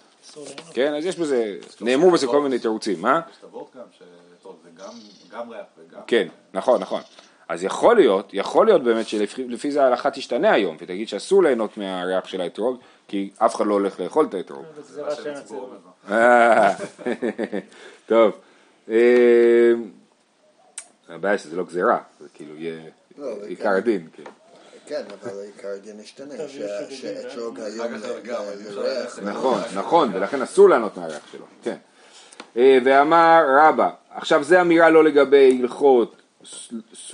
כן? 0.74 0.94
אז 0.94 1.06
יש 1.06 1.18
בזה, 1.18 1.58
נאמרו 1.82 2.12
בזה 2.12 2.28
כל 2.28 2.42
מיני 2.42 2.60
תירוצים, 2.60 3.02
מה? 3.02 3.22
יש 3.32 3.38
את 3.38 3.44
הוורט 3.44 3.76
גם, 3.76 3.84
שאתרוג 3.98 4.56
זה 4.64 4.70
גם 5.32 5.50
ריח 5.50 5.66
וגם... 5.78 6.02
כן, 6.08 6.28
נכון, 6.54 6.82
נכון. 6.82 7.02
אז 7.50 7.64
יכול 7.64 7.96
להיות, 7.96 8.30
יכול 8.34 8.66
להיות 8.66 8.84
באמת 8.84 9.08
שלפי 9.08 9.48
לפי 9.48 9.72
זה 9.72 9.84
ההלכה 9.84 10.12
תשתנה 10.12 10.52
היום, 10.52 10.78
ותגיד 10.80 11.08
שאסור 11.08 11.44
ליהנות 11.44 11.78
מהריח 11.78 12.28
של 12.28 12.42
האתרוג, 12.42 12.78
כי 13.08 13.30
אף 13.38 13.56
אחד 13.56 13.66
לא 13.68 13.74
הולך 13.74 14.00
לאכול 14.00 14.26
את 14.26 14.34
האתרוג. 14.34 14.66
אה, 16.12 16.74
טוב, 18.08 18.32
אה, 18.90 19.74
הבעיה 21.10 21.38
שזה 21.38 21.56
לא 21.56 21.64
גזירה, 21.64 21.98
זה 22.20 22.28
כאילו 22.34 22.56
יהיה 22.56 22.82
לא, 23.18 23.40
זה 23.40 23.48
עיקר 23.48 23.64
כן. 23.64 23.70
הדין, 23.70 24.08
כן. 24.14 24.24
כן, 24.86 25.04
אבל 25.22 25.40
עיקר 25.40 25.68
הדין 25.68 25.96
שירותים, 26.04 26.98
שאתרוג 26.98 27.60
אה? 27.60 27.66
היום 27.66 27.94
לריח. 28.70 29.20
נכון, 29.20 29.62
נכון, 29.74 30.10
ולכן 30.14 30.42
אסור 30.42 30.70
לענות 30.70 30.98
מהריח 30.98 31.28
שלו, 31.32 31.46
כן. 31.64 31.76
אה, 32.58 32.78
ואמר 32.86 33.46
רבא, 33.60 33.90
עכשיו 34.16 34.44
זה 34.44 34.62
אמירה 34.62 34.90
לא 34.90 35.04
לגבי 35.04 35.60
הלכות 35.62 36.17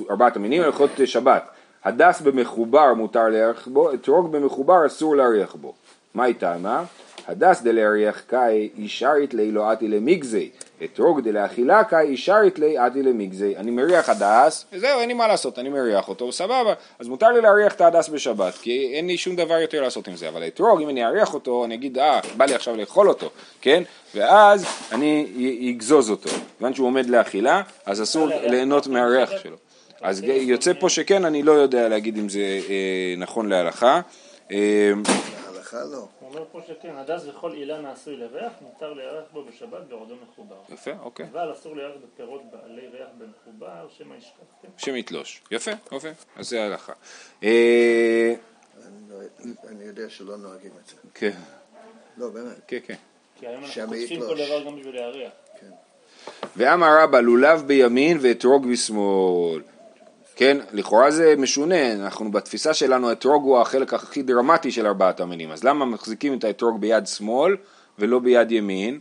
ארבעת 0.10 0.36
המינים, 0.36 0.62
הלכות 0.62 0.89
שבת. 1.06 1.43
הדס 1.84 2.22
במחובר 2.22 2.93
מותר 2.93 3.30
להריח 3.30 3.67
בו, 3.67 3.93
אתרוג 3.93 4.32
במחובר 4.32 4.86
אסור 4.86 5.15
להריח 5.15 5.56
בו. 5.56 5.74
מה 6.13 6.26
איתה 6.26 6.58
מה? 6.62 6.84
הדס 7.28 7.62
דלהריח 7.62 8.22
קאי 8.28 8.69
אישרית 8.78 9.34
לי 9.34 9.52
עתי 9.72 9.88
למיגזי, 9.88 10.50
אתרוג 10.84 11.19
דלאכילה 11.19 11.84
קאי 11.84 12.08
אישרית 12.08 12.60
לי 12.60 12.78
עתי 12.78 13.04
למיגזי. 13.04 13.58
אני 13.58 13.72
מריח 13.72 14.10
הדס, 14.10 14.65
וזהו, 14.74 15.00
אין 15.00 15.08
לי 15.08 15.13
מה 15.13 15.28
לעשות, 15.28 15.60
אני 15.60 15.69
מריח 15.69 16.10
אותו, 16.10 16.32
סבבה. 16.32 16.74
אז 17.00 17.08
מותר 17.08 17.32
לי 17.32 17.41
להריח 17.41 17.74
את 17.74 17.82
ההדס 17.82 18.10
בשבת, 18.10 18.54
כי 18.62 18.91
אין 18.93 19.08
לי 19.08 19.17
שום 19.17 19.36
דבר 19.36 19.60
יותר 19.60 19.82
לעשות 19.82 20.08
עם 20.08 20.15
זה. 20.15 20.30
אבל 20.30 20.43
האתרוג, 20.43 20.82
אם 20.82 20.89
אני 20.89 21.06
אריח 21.06 21.34
אותו, 21.34 21.65
אני 21.65 21.76
אגיד, 21.76 21.98
אה, 21.98 22.19
בא 22.38 22.46
לי 22.46 22.56
עכשיו 22.56 22.76
לאכול 22.76 23.10
אותו, 23.10 23.30
כן? 23.62 23.84
ואז 24.15 24.65
אני 24.91 25.28
אגזוז 25.76 26.10
אותו. 26.10 26.30
כיוון 26.58 26.74
שהוא 26.74 26.88
עומד 26.88 27.10
לאכילה, 27.10 27.62
אז 27.86 28.02
אסור 28.02 28.28
להריח 28.28 28.52
ליהנות 28.52 28.84
אותו 28.84 28.93
מהריח 28.93 29.30
בשבת? 29.30 29.41
שלו. 29.43 29.56
אז 30.02 30.24
יוצא 30.24 30.72
פה 30.80 30.89
שכן, 30.89 31.26
אני 31.26 31.43
לא 31.43 31.52
יודע 31.52 31.89
להגיד 31.89 32.17
אם 32.17 32.30
זה 32.30 32.39
אה, 32.39 33.15
נכון 33.17 33.50
להלכה. 33.50 34.02
אה, 34.52 34.91
ההלכה 35.73 35.91
לא. 35.95 35.97
הוא 36.19 36.29
אומר 36.29 36.45
פה 36.51 36.59
שכן, 36.67 36.95
הדס 36.95 37.21
וכל 37.27 37.53
אילן 37.53 37.86
העשוי 37.86 38.17
לריח, 38.17 38.53
מותר 38.62 38.93
להיערך 38.93 39.25
בו 39.33 39.43
בשבת 39.43 39.81
בעודו 39.89 40.15
מחובר. 40.31 40.55
יפה, 40.69 40.91
אוקיי. 41.01 41.25
אבל 41.31 41.51
אסור 41.53 41.75
להיערך 41.75 41.95
בפירות 42.03 42.41
בעלי 42.51 42.88
ריח 42.88 43.07
במחובר, 43.17 43.88
שמא 43.97 44.15
ישכח. 44.15 44.31
שם 44.77 44.95
יתלוש. 44.95 45.41
יפה, 45.51 45.71
יפה. 45.91 46.07
אז 46.36 46.49
זה 46.49 46.62
ההלכה. 46.63 46.93
אה, 47.43 48.33
אני 48.88 49.09
לא- 49.09 49.53
אני 49.69 49.83
יודע 49.83 50.09
שלא 50.09 50.38
נוהגים 50.38 50.71
את 50.83 50.88
זה. 50.89 50.95
כן, 51.13 51.38
לא, 52.17 52.29
באמת. 52.29 52.55
כן, 52.67 52.77
כן. 52.86 52.95
כי 53.39 53.47
היום 53.47 53.59
אנחנו 53.59 53.73
שמא 53.73 53.86
חוטפים 53.86 54.03
יתלוש. 54.17 54.29
כל 54.39 54.45
דבר 54.45 54.63
גם 54.65 54.75
בשביל 54.79 54.95
להריח. 54.95 55.31
ואמר 56.55 56.88
רבא 57.03 57.19
לולב 57.19 57.63
בימין 57.67 58.17
ואתרוג 58.21 58.71
בשמאל. 58.71 59.62
כן, 60.36 60.58
לכאורה 60.72 61.12
זה 61.12 61.36
משונה, 61.38 61.93
אנחנו 61.93 62.32
בתפיסה 62.32 62.74
שלנו 62.74 63.10
האתרוג 63.10 63.43
הוא 63.43 63.60
החלק 63.60 63.93
הכי 63.93 64.24
דרמטי 64.24 64.72
של 64.72 64.88
ארבעת 64.88 65.19
המינים, 65.19 65.52
אז 65.52 65.63
למה 65.63 65.86
מחזיקים 65.86 66.38
את 66.38 66.43
האתרוג 66.43 66.82
ביד 66.82 67.08
שמאל 67.08 67.56
ולא 68.00 68.19
ביד 68.19 68.52
ימין? 68.52 69.00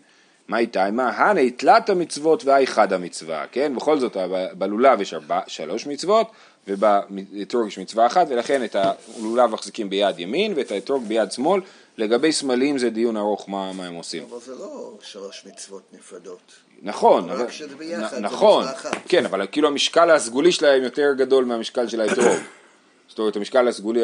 מה 0.48 0.58
איתה? 0.58 0.90
מה? 0.90 1.08
הנה 1.08 1.50
תלת 1.50 1.90
המצוות 1.90 2.44
והי 2.44 2.66
חד 2.66 2.92
המצווה, 2.92 3.46
כן? 3.52 3.76
בכל 3.76 3.98
זאת 3.98 4.16
בלולב 4.58 5.00
יש 5.00 5.14
ארבע, 5.14 5.40
שלוש 5.46 5.86
מצוות 5.86 6.30
ובאתרוג 6.68 7.66
יש 7.66 7.78
מצווה 7.78 8.06
אחת 8.06 8.26
ולכן 8.30 8.64
את 8.64 8.76
הלולב 8.76 9.50
מחזיקים 9.50 9.90
ביד 9.90 10.18
ימין 10.18 10.52
ואת 10.56 10.70
האתרוג 10.70 11.04
ביד 11.04 11.32
שמאל. 11.32 11.60
לגבי 11.98 12.32
סמלים 12.32 12.78
זה 12.78 12.90
דיון 12.90 13.16
ארוך 13.16 13.48
מה, 13.48 13.72
מה 13.72 13.86
הם 13.86 13.94
עושים. 13.94 14.24
אבל 14.30 14.40
זה 14.40 14.54
לא 14.54 14.92
שלוש 15.02 15.46
מצוות 15.46 15.82
נפרדות. 15.92 16.52
נכון, 16.82 17.30
רק 17.30 17.40
אבל, 17.40 17.50
שזה 17.50 17.76
ביחד, 17.76 18.10
זה 18.10 18.20
נכון, 18.20 18.64
מצווה 18.64 18.76
אחת. 18.76 18.96
כן, 19.08 19.24
אבל 19.24 19.46
כאילו 19.52 19.68
המשקל 19.68 20.10
הסגולי 20.10 20.52
שלהם 20.52 20.82
יותר 20.82 21.12
גדול 21.16 21.44
מהמשקל 21.44 21.88
של 21.88 22.00
האתרוג. 22.00 22.36
זאת 23.08 23.18
אומרת, 23.18 23.36
המשקל 23.36 23.68
הסגולי 23.68 24.02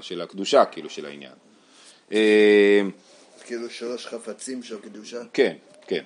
של 0.00 0.20
הקדושה, 0.20 0.64
כאילו, 0.64 0.90
של 0.90 1.06
העניין. 1.06 1.32
אה, 2.12 2.80
כאילו 3.44 3.70
שלוש 3.70 4.06
חפצים 4.06 4.62
של 4.62 4.80
קדושה. 4.80 5.18
כן, 5.32 5.52
כן. 5.86 6.02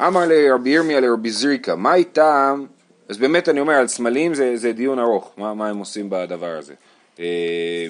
אמר 0.00 0.20
לרבי 0.28 0.70
ירמיה 0.70 1.00
לרבי 1.00 1.30
זריקה, 1.30 1.76
מה 1.76 1.94
איתם, 1.94 2.64
אז 3.08 3.18
באמת 3.18 3.48
אני 3.48 3.60
אומר, 3.60 3.74
על 3.74 3.88
סמלים 3.88 4.34
זה, 4.34 4.56
זה 4.56 4.72
דיון 4.72 4.98
ארוך, 4.98 5.32
מה, 5.36 5.54
מה 5.54 5.68
הם 5.68 5.78
עושים 5.78 6.10
בדבר 6.10 6.56
הזה. 6.58 6.74
אה, 7.20 7.86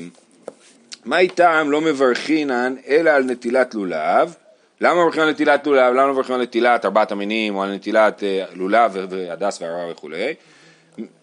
מה 1.04 1.18
איתם 1.18 1.66
לא 1.70 1.80
מברכינן 1.80 2.74
אלא 2.86 3.10
על 3.10 3.24
נטילת 3.24 3.74
לולב, 3.74 4.34
למה 4.82 5.02
מברכים 5.02 5.22
על 5.22 5.30
נטילת 5.30 5.66
לולב, 5.66 5.94
למה 5.94 6.12
מברכים 6.12 6.34
על 6.34 6.42
נטילת 6.42 6.84
ארבעת 6.84 7.12
המינים, 7.12 7.56
או 7.56 7.62
על 7.62 7.74
נטילת 7.74 8.22
אה, 8.22 8.44
לולב 8.52 8.92
והדס 9.10 9.62
והרע 9.62 9.92
וכולי, 9.92 10.34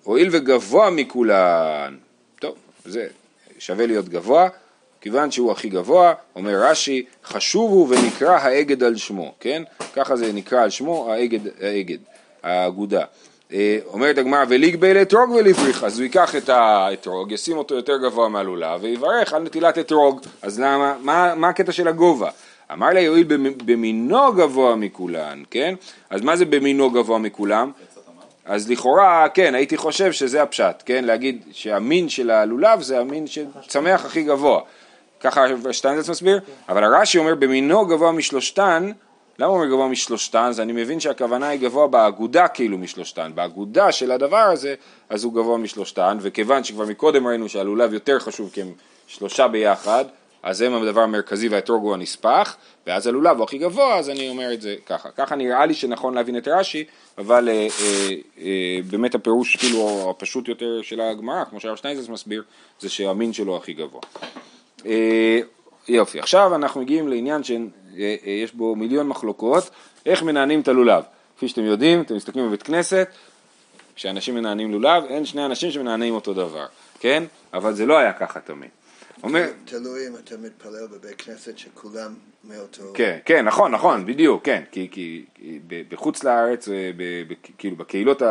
הואיל 0.04 0.30
וגבוה 0.32 0.90
מכולן, 0.90 1.96
טוב, 2.40 2.56
זה 2.86 3.08
שווה 3.60 3.86
להיות 3.86 4.10
גבוה, 4.10 4.50
כיוון 5.02 5.32
שהוא 5.32 5.52
הכי 5.52 5.70
גבוה, 5.70 6.14
אומר 6.36 6.64
רש"י, 6.64 7.06
חשוב 7.26 7.72
הוא 7.72 7.88
ונקרא 7.90 8.38
האגד 8.38 8.84
על 8.84 8.96
שמו, 8.96 9.34
כן? 9.40 9.64
ככה 9.94 10.16
זה 10.16 10.34
נקרא 10.34 10.64
על 10.64 10.70
שמו 10.70 11.12
האגד, 11.12 11.40
האגד 11.62 11.98
האגודה. 12.44 13.04
אה, 13.54 13.78
אומרת 13.86 14.18
הגמרא, 14.18 14.46
וליגבי 14.50 14.94
לאתרוג 14.94 15.32
ולפריך, 15.32 15.84
אז 15.84 16.00
הוא 16.00 16.04
ייקח 16.04 16.36
את 16.36 16.50
האתרוג, 16.50 17.32
ישים 17.32 17.58
אותו 17.58 17.76
יותר 17.76 17.98
גבוה 17.98 18.30
מהלולב, 18.30 18.84
ויברך 18.84 19.34
על 19.34 19.44
נטילת 19.44 19.78
אתרוג. 19.78 20.22
אז 20.42 20.60
למה, 20.60 20.96
מה, 21.02 21.36
מה 21.36 21.50
הקטע 21.50 21.72
של 21.72 21.88
הגובה? 21.88 22.30
אמר 22.74 22.90
לה, 22.90 23.00
יואיל 23.00 23.24
במ- 23.24 23.58
במינו 23.66 24.34
גבוה 24.34 24.76
מכולן, 24.76 25.44
כן? 25.52 25.76
אז 26.10 26.22
מה 26.22 26.36
זה 26.36 26.46
במינו 26.46 26.92
גבוה 26.92 27.18
מכולם? 27.20 27.72
אז 28.46 28.70
לכאורה, 28.70 29.28
כן, 29.34 29.56
הייתי 29.56 29.78
חושב 29.78 30.12
שזה 30.12 30.42
הפשט, 30.42 30.84
כן? 30.86 31.04
להגיד 31.06 31.44
שהמין 31.52 32.10
של 32.10 32.30
הלולב 32.32 32.82
זה 32.82 33.00
המין 33.00 33.26
שצמח 33.28 34.06
הכי 34.06 34.24
גבוה. 34.24 34.62
ככה 35.20 35.46
שטיינזלץ 35.72 36.10
מסביר? 36.10 36.40
אבל 36.70 36.84
הרש"י 36.84 37.18
אומר 37.18 37.36
במינו 37.36 37.86
גבוה 37.86 38.12
משלושתן, 38.12 38.92
למה 39.40 39.48
הוא 39.48 39.56
אומר 39.58 39.68
גבוה 39.70 39.88
משלושתן? 39.88 40.40
אז 40.44 40.60
אני 40.60 40.74
מבין 40.74 41.00
שהכוונה 41.00 41.48
היא 41.48 41.60
גבוה 41.60 41.88
באגודה 41.88 42.48
כאילו 42.48 42.78
משלושתן. 42.78 43.32
באגודה 43.36 43.92
של 43.92 44.12
הדבר 44.12 44.38
הזה, 44.38 44.76
אז 45.10 45.24
הוא 45.24 45.34
גבוה 45.34 45.58
משלושתן, 45.58 46.18
וכיוון 46.22 46.64
שכבר 46.64 46.86
מקודם 46.86 47.28
ראינו 47.28 47.50
שהלולב 47.50 47.94
יותר 47.94 48.20
חשוב 48.20 48.50
כי 48.54 48.62
הם 48.62 48.72
שלושה 49.08 49.48
ביחד, 49.48 50.06
אז 50.44 50.62
הם 50.62 50.74
הדבר 50.74 51.02
המרכזי 51.02 51.50
והאתרוג 51.50 51.84
הוא 51.84 51.94
הנספח, 51.94 52.56
ואז 52.88 53.08
הלולב 53.08 53.38
הוא 53.38 53.44
הכי 53.44 53.58
גבוה, 53.58 53.98
אז 53.98 54.10
אני 54.10 54.30
אומר 54.30 54.54
את 54.54 54.62
זה 54.62 54.76
ככה. 54.86 55.10
ככה 55.12 55.36
נראה 55.36 55.66
לי 55.66 55.74
שנכון 55.74 56.14
להבין 56.14 56.38
את 56.38 56.48
רש"י, 56.48 56.84
אבל 57.18 57.50
אה, 57.50 57.54
אה, 57.54 58.16
אה, 58.42 58.80
באמת 58.90 59.16
הפירוש 59.16 59.56
כאילו 59.56 60.08
הפשוט 60.10 60.48
יותר 60.48 60.82
של 60.82 61.02
הגמרא, 61.02 61.44
כמו 61.50 61.60
שהרב 61.60 61.76
שטיינזלץ 61.76 62.10
מסביר, 62.10 62.44
זה 62.80 62.90
שהמין 62.90 63.34
שלו 63.34 63.58
הכי 63.58 63.74
גבוה. 63.74 64.02
אה, 64.86 65.40
יופי, 65.88 66.20
עכשיו 66.20 66.56
אנחנו 66.56 66.82
מגיעים 66.82 67.08
לעניין 67.08 67.44
שיש 67.44 68.54
בו 68.54 68.76
מיליון 68.76 69.08
מחלוקות, 69.08 69.70
איך 70.06 70.24
מנענים 70.24 70.62
את 70.62 70.68
הלולב. 70.68 71.04
כפי 71.38 71.48
שאתם 71.48 71.64
יודעים, 71.64 72.02
אתם 72.02 72.16
מסתכלים 72.16 72.48
בבית 72.48 72.64
כנסת, 72.64 73.08
כשאנשים 73.96 74.36
מנענים 74.36 74.72
לולב, 74.72 75.04
אין 75.10 75.26
שני 75.26 75.46
אנשים 75.46 75.72
שמנענים 75.72 76.16
אותו 76.16 76.34
דבר, 76.34 76.66
כן? 77.00 77.24
אבל 77.54 77.74
זה 77.74 77.86
לא 77.86 77.98
היה 77.98 78.14
ככה 78.14 78.40
תמיד. 78.40 78.70
אומר, 79.24 79.50
תלוי 79.66 80.08
אם 80.08 80.16
אתה 80.16 80.38
מתפלל 80.38 80.88
בבית 80.88 81.22
כנסת 81.22 81.58
שכולם 81.58 82.14
מאותו... 82.44 82.84
כן, 82.94 83.18
כן, 83.26 83.46
נכון, 83.46 83.72
נכון, 83.72 84.06
בדיוק, 84.06 84.46
כן, 84.46 84.64
כי, 84.72 84.88
כי, 84.92 85.26
כי 85.36 85.60
בחוץ 85.90 86.24
לארץ, 86.24 86.70
אה, 86.70 86.92
ב, 86.98 87.04
ב, 87.28 87.34
כאילו 87.58 87.76
בקהילות 87.76 88.22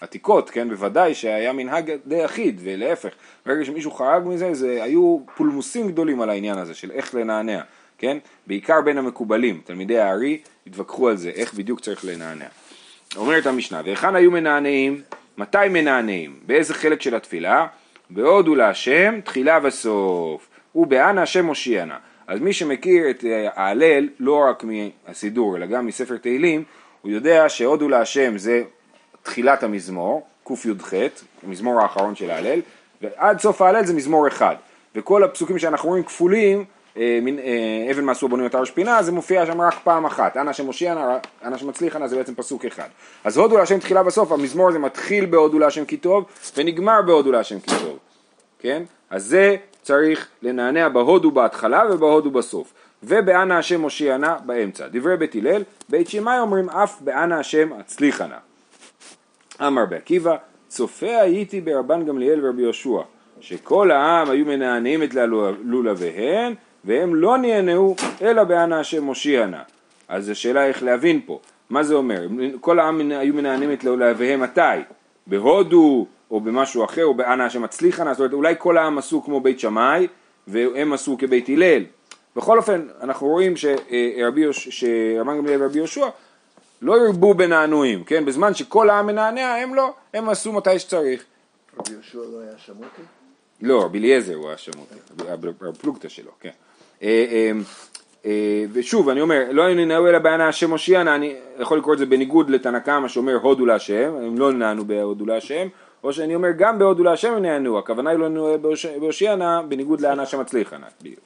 העתיקות, 0.00 0.50
כן, 0.50 0.68
בוודאי 0.68 1.14
שהיה 1.14 1.52
מנהג 1.52 1.92
די 2.06 2.24
אחיד, 2.24 2.60
ולהפך, 2.64 3.10
ברגע 3.46 3.64
שמישהו 3.64 3.90
חרג 3.90 4.22
מזה, 4.26 4.54
זה 4.54 4.82
היו 4.82 5.18
פולמוסים 5.36 5.88
גדולים 5.88 6.20
על 6.20 6.30
העניין 6.30 6.58
הזה 6.58 6.74
של 6.74 6.90
איך 6.90 7.14
לנענע, 7.14 7.60
כן, 7.98 8.18
בעיקר 8.46 8.80
בין 8.80 8.98
המקובלים, 8.98 9.60
תלמידי 9.64 9.98
הארי 9.98 10.40
התווכחו 10.66 11.08
על 11.08 11.16
זה, 11.16 11.30
איך 11.30 11.54
בדיוק 11.54 11.80
צריך 11.80 12.04
לנענע. 12.04 12.46
אומרת 13.16 13.46
המשנה, 13.46 13.82
והיכן 13.84 14.16
היו 14.16 14.30
מנענעים? 14.30 15.02
מתי 15.38 15.58
מנענעים? 15.70 16.40
באיזה 16.46 16.74
חלק 16.74 17.02
של 17.02 17.14
התפילה? 17.14 17.66
בהודו 18.10 18.54
להשם, 18.54 19.20
תחילה 19.24 19.58
וסוף. 19.62 20.48
ובאנה 20.74 21.22
השם 21.22 21.46
הושיענה. 21.46 21.96
אז 22.26 22.40
מי 22.40 22.52
שמכיר 22.52 23.10
את 23.10 23.24
אה, 23.24 23.48
ההלל, 23.54 24.08
לא 24.20 24.44
רק 24.48 24.64
מהסידור, 24.64 25.56
אלא 25.56 25.66
גם 25.66 25.86
מספר 25.86 26.16
תהילים, 26.16 26.64
הוא 27.02 27.10
יודע 27.10 27.48
שהודו 27.48 27.88
להשם 27.88 28.38
זה 28.38 28.62
תחילת 29.22 29.62
המזמור, 29.62 30.26
קי"ח, 30.44 30.92
המזמור 31.46 31.80
האחרון 31.80 32.14
של 32.14 32.30
ההלל, 32.30 32.60
ועד 33.02 33.40
סוף 33.40 33.62
ההלל 33.62 33.84
זה 33.84 33.94
מזמור 33.94 34.28
אחד. 34.28 34.54
וכל 34.94 35.24
הפסוקים 35.24 35.58
שאנחנו 35.58 35.88
רואים 35.88 36.04
כפולים, 36.04 36.64
אבן 37.90 38.04
מעשו 38.04 38.28
בונים 38.28 38.46
את 38.46 38.54
הר 38.54 38.64
שפינה, 38.64 39.02
זה 39.02 39.12
מופיע 39.12 39.46
שם 39.46 39.60
רק 39.60 39.78
פעם 39.84 40.06
אחת. 40.06 40.36
אנא 40.36 40.50
השם 40.50 40.66
הושיענה, 40.66 41.18
אנא 41.44 41.54
השם 41.54 41.68
מצליחנה, 41.68 42.08
זה 42.08 42.16
בעצם 42.16 42.34
פסוק 42.34 42.64
אחד. 42.64 42.88
אז 43.24 43.36
הודו 43.36 43.56
להשם 43.56 43.78
תחילה 43.78 44.02
בסוף, 44.02 44.32
המזמור 44.32 44.68
הזה 44.68 44.78
מתחיל 44.78 45.26
בהודו 45.26 45.58
להשם 45.58 45.84
כי 45.84 45.96
טוב, 45.96 46.24
ונגמר 46.56 47.02
בהודו 47.02 47.32
להשם 47.32 47.60
כי 47.60 47.70
טוב. 47.70 47.98
כן? 48.58 48.82
אז 49.10 49.24
זה 49.24 49.56
צריך 49.82 50.28
לנענע 50.42 50.88
בהודו 50.88 51.30
בהתחלה 51.30 51.82
ובהודו 51.90 52.30
בסוף. 52.30 52.72
ובאנה 53.02 53.58
השם 53.58 53.82
הושיענה 53.82 54.36
באמצע. 54.46 54.86
דברי 54.90 55.16
בית 55.16 55.34
הלל, 55.34 55.62
בית 55.88 56.08
שמאי 56.08 56.38
אומרים 56.38 56.70
אף 56.70 57.00
באנה 57.00 57.38
השם 57.38 57.72
הצליחנה. 57.72 58.38
אמר 59.60 59.86
בעקיבא, 59.86 60.36
צופה 60.68 61.20
הייתי 61.20 61.60
ברבן 61.60 62.04
גמליאל 62.04 62.46
ורבי 62.46 62.62
יהושע, 62.62 63.00
שכל 63.40 63.90
העם 63.90 64.30
היו 64.30 64.46
מנענעים 64.46 65.02
את 65.02 65.14
לולביהן, 65.64 66.54
והם 66.86 67.14
לא 67.14 67.38
נענעו 67.38 67.96
אלא 68.22 68.44
באנה 68.44 68.80
השם 68.80 69.04
הושיענה. 69.04 69.62
אז 70.08 70.28
השאלה 70.28 70.66
איך 70.66 70.82
להבין 70.82 71.20
פה, 71.26 71.40
מה 71.70 71.82
זה 71.82 71.94
אומר? 71.94 72.26
כל 72.60 72.78
העם 72.78 73.10
היו 73.10 73.34
מנענעים 73.34 73.72
את 73.72 73.84
לולביהם 73.84 74.40
מתי? 74.40 74.60
בהודו 75.26 76.06
או 76.30 76.40
במשהו 76.40 76.84
אחר, 76.84 77.04
או 77.04 77.14
באנה 77.14 77.46
השם 77.46 77.64
הצליחנה, 77.64 78.12
זאת 78.14 78.20
אומרת 78.20 78.32
אולי 78.32 78.54
כל 78.58 78.78
העם 78.78 78.98
עשו 78.98 79.22
כמו 79.22 79.40
בית 79.40 79.60
שמאי, 79.60 80.06
והם 80.46 80.92
עשו 80.92 81.16
כבית 81.18 81.48
הלל. 81.48 81.82
בכל 82.36 82.58
אופן, 82.58 82.86
אנחנו 83.00 83.26
רואים 83.26 83.54
שרבי 83.56 84.40
יוש- 84.40 84.68
שרבן 84.68 85.36
גמליאל 85.38 85.62
ורבי 85.62 85.78
יהושע 85.78 86.06
לא 86.82 86.96
הרבו 86.96 87.34
בנענועים, 87.34 88.04
כן? 88.04 88.24
בזמן 88.24 88.54
שכל 88.54 88.90
העם 88.90 89.06
מנענע, 89.06 89.54
הם 89.54 89.74
לא, 89.74 89.94
הם 90.14 90.28
עשו 90.28 90.52
מתי 90.52 90.78
שצריך. 90.78 91.24
רבי 91.78 91.92
יהושע 91.92 92.18
לא 92.18 92.40
היה 92.40 92.58
שמותי? 92.58 93.02
לא, 93.62 93.84
רבי 93.84 93.98
אליעזר 93.98 94.34
הוא 94.34 94.50
האשם 94.50 94.72
אותי, 94.78 95.28
הפלוגתא 95.68 96.08
שלו, 96.08 96.30
כן. 96.40 96.50
אה, 97.02 97.26
אה, 97.30 97.50
אה, 98.26 98.64
ושוב, 98.72 99.08
אני 99.08 99.20
אומר, 99.20 99.44
לא 99.50 99.74
ננעו 99.74 100.08
אלא 100.08 100.18
בענה 100.18 100.48
השם 100.48 100.70
הושיענה, 100.70 101.14
אני 101.14 101.34
יכול 101.58 101.78
לקרוא 101.78 101.94
את 101.94 101.98
זה 101.98 102.06
בניגוד 102.06 102.50
לתנא 102.50 102.78
קמא 102.78 103.08
שאומר 103.08 103.34
הודו 103.34 103.66
להשם, 103.66 104.14
הם 104.16 104.38
לא 104.38 104.52
נענו 104.52 104.84
בהודו 104.84 105.26
להשם, 105.26 105.68
או 106.04 106.12
שאני 106.12 106.34
אומר 106.34 106.48
גם 106.58 106.78
בהודו 106.78 107.04
להשם 107.04 107.32
הם 107.32 107.42
נענו, 107.42 107.78
הכוונה 107.78 108.10
היא 108.10 108.18
לא 108.18 108.28
נענו 108.28 108.56
בהושיענה 109.00 109.62
בניגוד 109.68 110.00
לענה 110.00 110.22
בדיוק. 111.00 111.20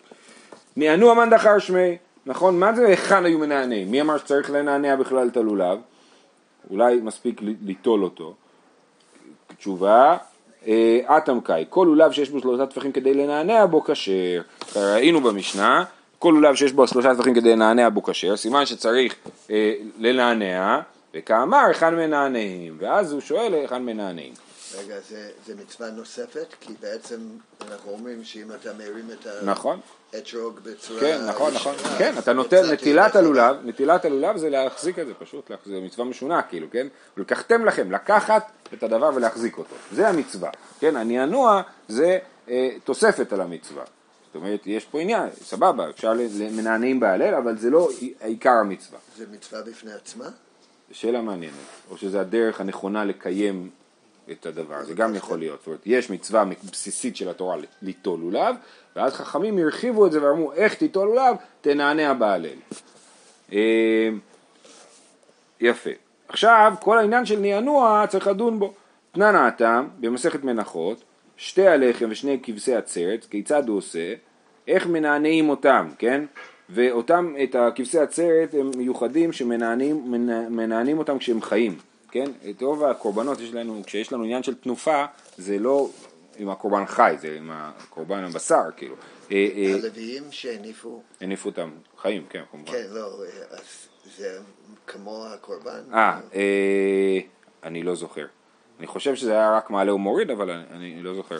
נענו 0.76 1.11
המן 1.11 1.30
דחר 1.30 1.59
שמי, 1.59 1.96
נכון? 2.26 2.59
מה 2.59 2.72
זה 2.72 2.87
היכן 2.87 3.24
היו 3.24 3.38
מנענעים? 3.38 3.90
מי 3.90 4.00
אמר 4.00 4.18
שצריך 4.18 4.50
לנענע 4.50 4.96
בכלל 4.96 5.28
את 5.28 5.37
הלולב? 5.37 5.78
אולי 6.70 7.00
מספיק 7.02 7.40
ליטול 7.42 8.04
אותו. 8.04 8.35
תשובה, 9.59 10.16
אטמקאי, 11.07 11.64
כל 11.68 11.85
לולב 11.88 12.12
שיש 12.12 12.31
בו 12.31 12.40
שלושה 12.40 12.66
טפחים 12.66 12.92
כדי 12.92 13.14
לנענע 13.14 13.66
בו 13.66 13.85
כשר. 13.85 14.40
ראינו 14.77 15.20
במשנה, 15.20 15.85
כל 16.18 16.31
לולב 16.35 16.55
שיש 16.55 16.73
בו 16.73 16.87
שלושה 16.87 17.14
טפחים 17.14 17.35
כדי 17.35 17.53
לנענע 17.53 17.88
בו 17.88 18.03
כשר, 18.03 18.37
סימן 18.37 18.66
שצריך 18.66 19.14
אה, 19.51 19.73
לנענע, 19.99 20.81
וכאמר 21.14 21.59
היכן 21.59 21.94
מנענעים, 21.94 22.77
ואז 22.79 23.12
הוא 23.12 23.20
שואל 23.20 23.55
היכן 23.55 23.83
מנענעים. 23.83 24.33
רגע, 24.78 24.94
זה, 25.09 25.30
זה 25.46 25.54
מצווה 25.54 25.90
נוספת? 25.90 26.46
כי 26.61 26.72
בעצם 26.80 27.20
אנחנו 27.68 27.90
אומרים 27.90 28.24
שאם 28.24 28.52
אתה 28.52 28.72
מרים 28.72 29.11
את 29.12 29.26
נכון, 29.44 29.80
האתרוג 30.12 30.61
בצורה... 30.62 31.00
כן, 31.00 31.26
נכון, 31.28 31.54
נכון, 31.54 31.74
כן, 31.98 32.14
אתה 32.18 32.33
נותן, 32.33 32.62
נטילת 32.72 33.16
הלולב, 33.16 33.56
נטילת 33.64 34.04
הלולב 34.04 34.37
זה 34.37 34.50
להחזיק 34.50 34.98
את 34.98 35.06
זה 35.06 35.14
פשוט, 35.14 35.50
זה 35.66 35.80
מצווה 35.80 36.04
משונה 36.04 36.42
כאילו, 36.42 36.66
כן? 36.70 36.87
ולקחתם 37.16 37.64
לכם, 37.64 37.92
לקחת 37.92 38.50
את 38.74 38.83
הדבר 38.83 39.11
ולהחזיק 39.14 39.59
אותו, 39.59 39.74
זה 39.92 40.09
המצווה, 40.09 40.50
כן? 40.80 40.96
הנענוע 40.96 41.62
זה 41.88 42.18
אה, 42.48 42.70
תוספת 42.85 43.33
על 43.33 43.40
המצווה, 43.40 43.85
זאת 44.26 44.35
אומרת, 44.35 44.61
יש 44.66 44.85
פה 44.85 45.00
עניין, 45.00 45.28
סבבה, 45.42 45.90
אפשר 45.90 46.12
למנענעים 46.12 47.00
בהלל, 47.00 47.35
אבל 47.35 47.59
זה 47.59 47.70
לא 47.70 47.88
עיקר 48.20 48.50
המצווה, 48.50 48.98
זה 49.16 49.24
מצווה 49.33 49.62
בפני 49.62 49.92
עצמה? 49.92 50.28
שאלה 50.92 51.22
מעניינת, 51.22 51.54
או 51.90 51.96
שזה 51.96 52.20
הדרך 52.20 52.61
הנכונה 52.61 53.04
לקיים 53.04 53.70
את 54.31 54.47
הדבר, 54.47 54.85
זה 54.85 54.95
גם 54.95 55.14
יכול 55.14 55.38
להיות, 55.38 55.59
זאת 55.59 55.66
אומרת, 55.66 55.81
יש 55.87 56.11
מצווה 56.11 56.45
בסיסית 56.71 57.16
של 57.16 57.29
התורה 57.29 57.57
ליטול 57.83 58.21
לולב, 58.21 58.57
ואז 58.97 59.12
חכמים 59.12 59.59
הרחיבו 59.59 60.07
את 60.07 60.12
זה 60.12 60.23
ואמרו, 60.23 60.53
איך 60.53 60.75
תיטול 60.75 61.09
לולב? 61.09 61.37
תנענע 61.61 62.12
בהלל. 62.12 62.59
אה, 63.53 64.09
יפה. 65.61 65.90
עכשיו, 66.29 66.75
כל 66.81 66.99
העניין 66.99 67.27
של 67.27 67.38
נענוע 67.38 68.05
צריך 68.09 68.27
לדון 68.27 68.59
בו. 68.59 68.73
תנן 69.12 69.51
במסכת 70.01 70.45
מנחות, 70.45 71.03
שתי 71.37 71.66
הלחם 71.66 72.07
ושני 72.11 72.38
כבשי 72.43 72.75
עצרת, 72.75 73.27
כיצד 73.31 73.69
הוא 73.69 73.79
עושה? 73.79 74.14
איך 74.69 74.87
מנענעים 74.87 75.49
אותם, 75.49 75.88
כן? 75.99 76.25
ואותם, 76.71 77.35
את 77.43 77.55
הכבשי 77.55 77.99
עצרת 77.99 78.55
הם 78.55 78.71
מיוחדים 78.77 79.33
שמנענעים 79.33 80.11
מנע- 80.11 80.49
מנענעים 80.49 80.99
אותם 80.99 81.19
כשהם 81.19 81.43
חיים, 81.43 81.79
כן? 82.11 82.31
את 82.51 82.62
רוב 82.62 82.85
הקורבנות 82.85 83.40
יש 83.40 83.53
לנו, 83.53 83.83
כשיש 83.87 84.12
לנו 84.12 84.25
עניין 84.25 84.42
של 84.42 84.55
תנופה, 84.55 85.05
זה 85.38 85.59
לא 85.59 85.90
עם 86.37 86.49
הקורבן 86.49 86.87
חי, 86.87 87.14
זה 87.20 87.37
עם 87.38 87.51
הקורבן 87.53 88.25
הבשר, 88.25 88.62
כאילו. 88.77 88.94
אה, 89.33 89.49
אה, 89.57 89.75
הלוויים 89.75 90.23
שהניפו, 90.31 91.03
הניפו 91.20 91.49
אותם 91.49 91.70
חיים, 91.99 92.27
כן, 92.31 92.42
כמובן. 92.51 92.73
כן, 92.73 92.87
לא, 92.90 93.23
אז 93.51 93.88
זה 94.16 94.38
כמו 94.87 95.27
הקורבן? 95.27 95.83
אה, 95.92 96.20
אה, 96.35 97.18
אני 97.62 97.83
לא 97.83 97.94
זוכר. 97.94 98.27
אני 98.79 98.87
חושב 98.87 99.14
שזה 99.14 99.33
היה 99.33 99.57
רק 99.57 99.70
מעלה 99.70 99.94
ומוריד, 99.94 100.31
אבל 100.31 100.51
אני, 100.51 100.64
אני 100.70 101.03
לא 101.03 101.14
זוכר. 101.14 101.37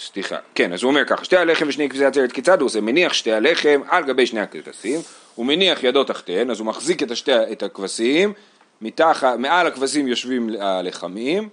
סליחה, 0.00 0.36
כן, 0.54 0.72
אז 0.72 0.82
הוא 0.82 0.90
אומר 0.90 1.04
ככה, 1.04 1.24
שתי 1.24 1.36
הלחם 1.36 1.68
ושני 1.68 1.88
כבשי 1.88 2.04
עצרת 2.04 2.32
כיצד 2.32 2.60
הוא 2.60 2.66
עושה? 2.66 2.80
מניח 2.80 3.12
שתי 3.12 3.32
הלחם 3.32 3.80
על 3.88 4.04
גבי 4.04 4.26
שני 4.26 4.40
הכבשים, 4.40 5.00
הוא 5.34 5.46
מניח 5.46 5.84
ידו 5.84 6.04
תחתיהן, 6.04 6.50
אז 6.50 6.58
הוא 6.58 6.66
מחזיק 6.66 7.02
את, 7.02 7.10
השתי, 7.10 7.32
את 7.52 7.62
הכבשים, 7.62 8.32
מתחת, 8.80 9.38
מעל 9.38 9.66
הכבשים 9.66 10.08
יושבים 10.08 10.50
הלחמים, 10.60 11.48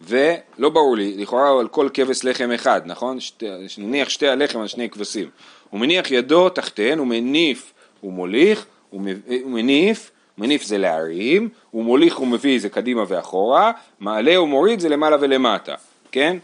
ולא 0.00 0.68
ברור 0.68 0.96
לי, 0.96 1.14
לכאורה 1.16 1.60
על 1.60 1.68
כל 1.68 1.88
כבש 1.94 2.24
לחם 2.24 2.50
אחד, 2.50 2.80
נכון? 2.84 3.20
שתי, 3.20 3.46
נניח 3.78 4.08
שתי 4.08 4.28
הלחם 4.28 4.60
על 4.60 4.66
שני 4.66 4.90
כבשים. 4.90 5.30
הוא 5.70 5.80
מניח 5.80 6.10
ידו 6.10 6.48
תחתיהן, 6.48 6.98
הוא 6.98 7.06
מניף, 7.06 7.72
הוא 8.00 8.12
מוליך, 8.12 8.66
הוא 8.90 9.00
הוא 9.42 9.50
מניף, 9.50 10.10
מניף 10.38 10.62
זה 10.62 10.78
להרים, 10.78 11.48
הוא 11.70 11.84
מוליך 11.84 12.20
ומביא 12.20 12.60
זה 12.60 12.68
קדימה 12.68 13.04
ואחורה, 13.08 13.72
מעלה 14.00 14.40
ומוריד 14.40 14.80
זה 14.80 14.88
למעלה 14.88 15.16
ולמטה, 15.20 15.74
כן? 16.12 16.36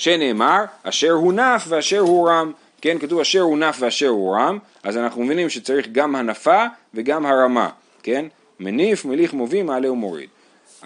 שנאמר, 0.00 0.60
אשר 0.82 1.10
הונף 1.10 1.64
ואשר 1.68 1.98
הורם, 1.98 2.52
כן? 2.80 2.98
כתוב 2.98 3.20
אשר 3.20 3.40
הונף 3.40 3.76
ואשר 3.80 4.08
הורם, 4.08 4.58
אז 4.82 4.96
אנחנו 4.96 5.22
מבינים 5.24 5.50
שצריך 5.50 5.88
גם 5.92 6.16
הנפה 6.16 6.64
וגם 6.94 7.26
הרמה, 7.26 7.68
כן? 8.02 8.24
מניף, 8.60 9.04
מליך, 9.04 9.34
מוביל, 9.34 9.62
מעלה 9.62 9.92
ומוריד. 9.92 10.28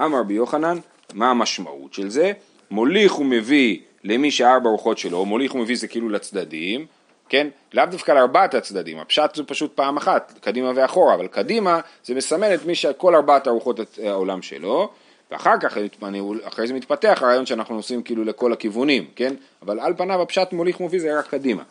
אמר 0.00 0.18
רבי 0.18 0.34
יוחנן, 0.34 0.78
מה 1.14 1.30
המשמעות 1.30 1.94
של 1.94 2.10
זה? 2.10 2.32
מוליך 2.70 3.18
ומביא 3.18 3.78
למי 4.04 4.30
שארבע 4.30 4.70
רוחות 4.70 4.98
שלו, 4.98 5.24
מוליך 5.24 5.54
ומביא 5.54 5.76
זה 5.76 5.88
כאילו 5.88 6.08
לצדדים, 6.08 6.86
כן? 7.28 7.46
לאו 7.74 7.84
דווקא 7.86 8.12
לארבעת 8.12 8.54
הצדדים, 8.54 8.98
הפשט 8.98 9.34
זה 9.34 9.44
פשוט 9.44 9.72
פעם 9.74 9.96
אחת, 9.96 10.38
קדימה 10.40 10.72
ואחורה, 10.74 11.14
אבל 11.14 11.26
קדימה 11.26 11.80
זה 12.04 12.14
מסמל 12.14 12.54
את 12.54 12.66
מי 12.66 12.74
שכל 12.74 13.14
ארבעת 13.14 13.48
ארוחות 13.48 13.80
את- 13.80 13.98
העולם 14.04 14.42
שלו, 14.42 14.88
ואחר 15.30 15.54
כך, 15.62 15.78
אני- 16.02 16.22
אחרי 16.42 16.66
זה 16.66 16.74
מתפתח 16.74 17.18
הרעיון 17.22 17.46
שאנחנו 17.46 17.74
נוסעים 17.74 18.02
כאילו 18.02 18.24
לכל 18.24 18.52
הכיוונים, 18.52 19.06
כן? 19.16 19.34
אבל 19.62 19.80
על 19.80 19.94
פניו 19.96 20.22
הפשט 20.22 20.52
מוליך 20.52 20.80
ומביא 20.80 21.00
זה 21.00 21.18
רק 21.18 21.26
קדימה. 21.26 21.62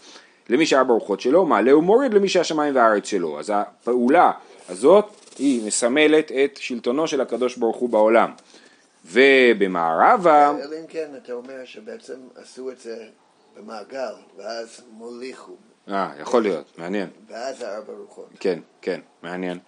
למי 0.49 0.65
שארבע 0.65 0.93
רוחות 0.93 1.21
שלו, 1.21 1.45
מעלה 1.45 1.77
ומוריד 1.77 2.13
למי 2.13 2.29
שהשמיים 2.29 2.75
והארץ 2.75 3.05
שלו. 3.05 3.39
אז 3.39 3.51
הפעולה 3.55 4.31
הזאת 4.69 5.05
היא 5.39 5.67
מסמלת 5.67 6.31
את 6.31 6.57
שלטונו 6.57 7.07
של 7.07 7.21
הקדוש 7.21 7.57
ברוך 7.57 7.77
הוא 7.77 7.89
בעולם. 7.89 8.31
ובמערבה, 9.05 10.51
אלא 10.63 10.75
אם 10.81 10.87
כן 10.87 11.09
אתה 11.23 11.33
אומר 11.33 11.65
שבעצם 11.65 12.13
עשו 12.35 12.71
את 12.71 12.79
זה 12.79 12.95
במעגל, 13.57 14.13
ואז 14.37 14.81
מוליכו, 14.91 15.51
אה, 15.89 16.09
יכול 16.21 16.43
להיות, 16.43 16.65
מעניין. 16.77 17.09
ואז 17.29 17.61
הארבע 17.61 17.93
רוחות. 17.93 18.29
כן, 18.39 18.59
כן, 18.81 18.99
מעניין. 19.23 19.59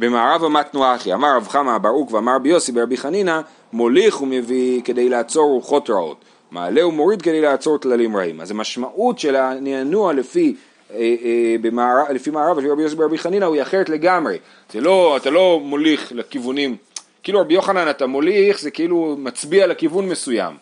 במערב 0.00 0.46
מתנו 0.46 0.94
אחי, 0.94 1.14
אמר 1.14 1.36
רב 1.36 1.48
חמא 1.48 1.78
ברוק 1.78 2.12
ואמר 2.12 2.34
רבי 2.34 2.48
יוסי 2.48 2.72
ברבי 2.72 2.96
חנינא, 2.96 3.40
מוליך 3.72 4.14
הוא 4.14 4.28
מביא 4.28 4.82
כדי 4.82 5.08
לעצור 5.08 5.50
רוחות 5.50 5.90
רעות, 5.90 6.16
מעלה 6.50 6.86
ומוריד 6.86 7.22
כדי 7.22 7.40
לעצור 7.40 7.78
טללים 7.78 8.16
רעים. 8.16 8.40
אז 8.40 8.50
המשמעות 8.50 9.18
של 9.18 9.36
הנענוע 9.36 10.12
לפי, 10.12 10.54
אה, 10.90 10.96
אה, 10.98 11.56
במערב, 11.60 12.06
לפי 12.10 12.30
מערב, 12.30 12.58
לפי 12.58 12.70
רבי 12.70 12.82
יוסי 12.82 12.96
ברבי 12.96 13.18
חנינא, 13.18 13.44
הוא 13.44 13.62
אחרת 13.62 13.88
לגמרי. 13.88 14.38
זה 14.72 14.80
לא, 14.80 15.16
אתה 15.16 15.30
לא 15.30 15.60
מוליך 15.64 16.12
לכיוונים, 16.14 16.76
כאילו 17.22 17.40
רבי 17.40 17.54
יוחנן 17.54 17.90
אתה 17.90 18.06
מוליך, 18.06 18.60
זה 18.60 18.70
כאילו 18.70 19.16
מצביע 19.18 19.66
לכיוון 19.66 20.08
מסוים. 20.08 20.54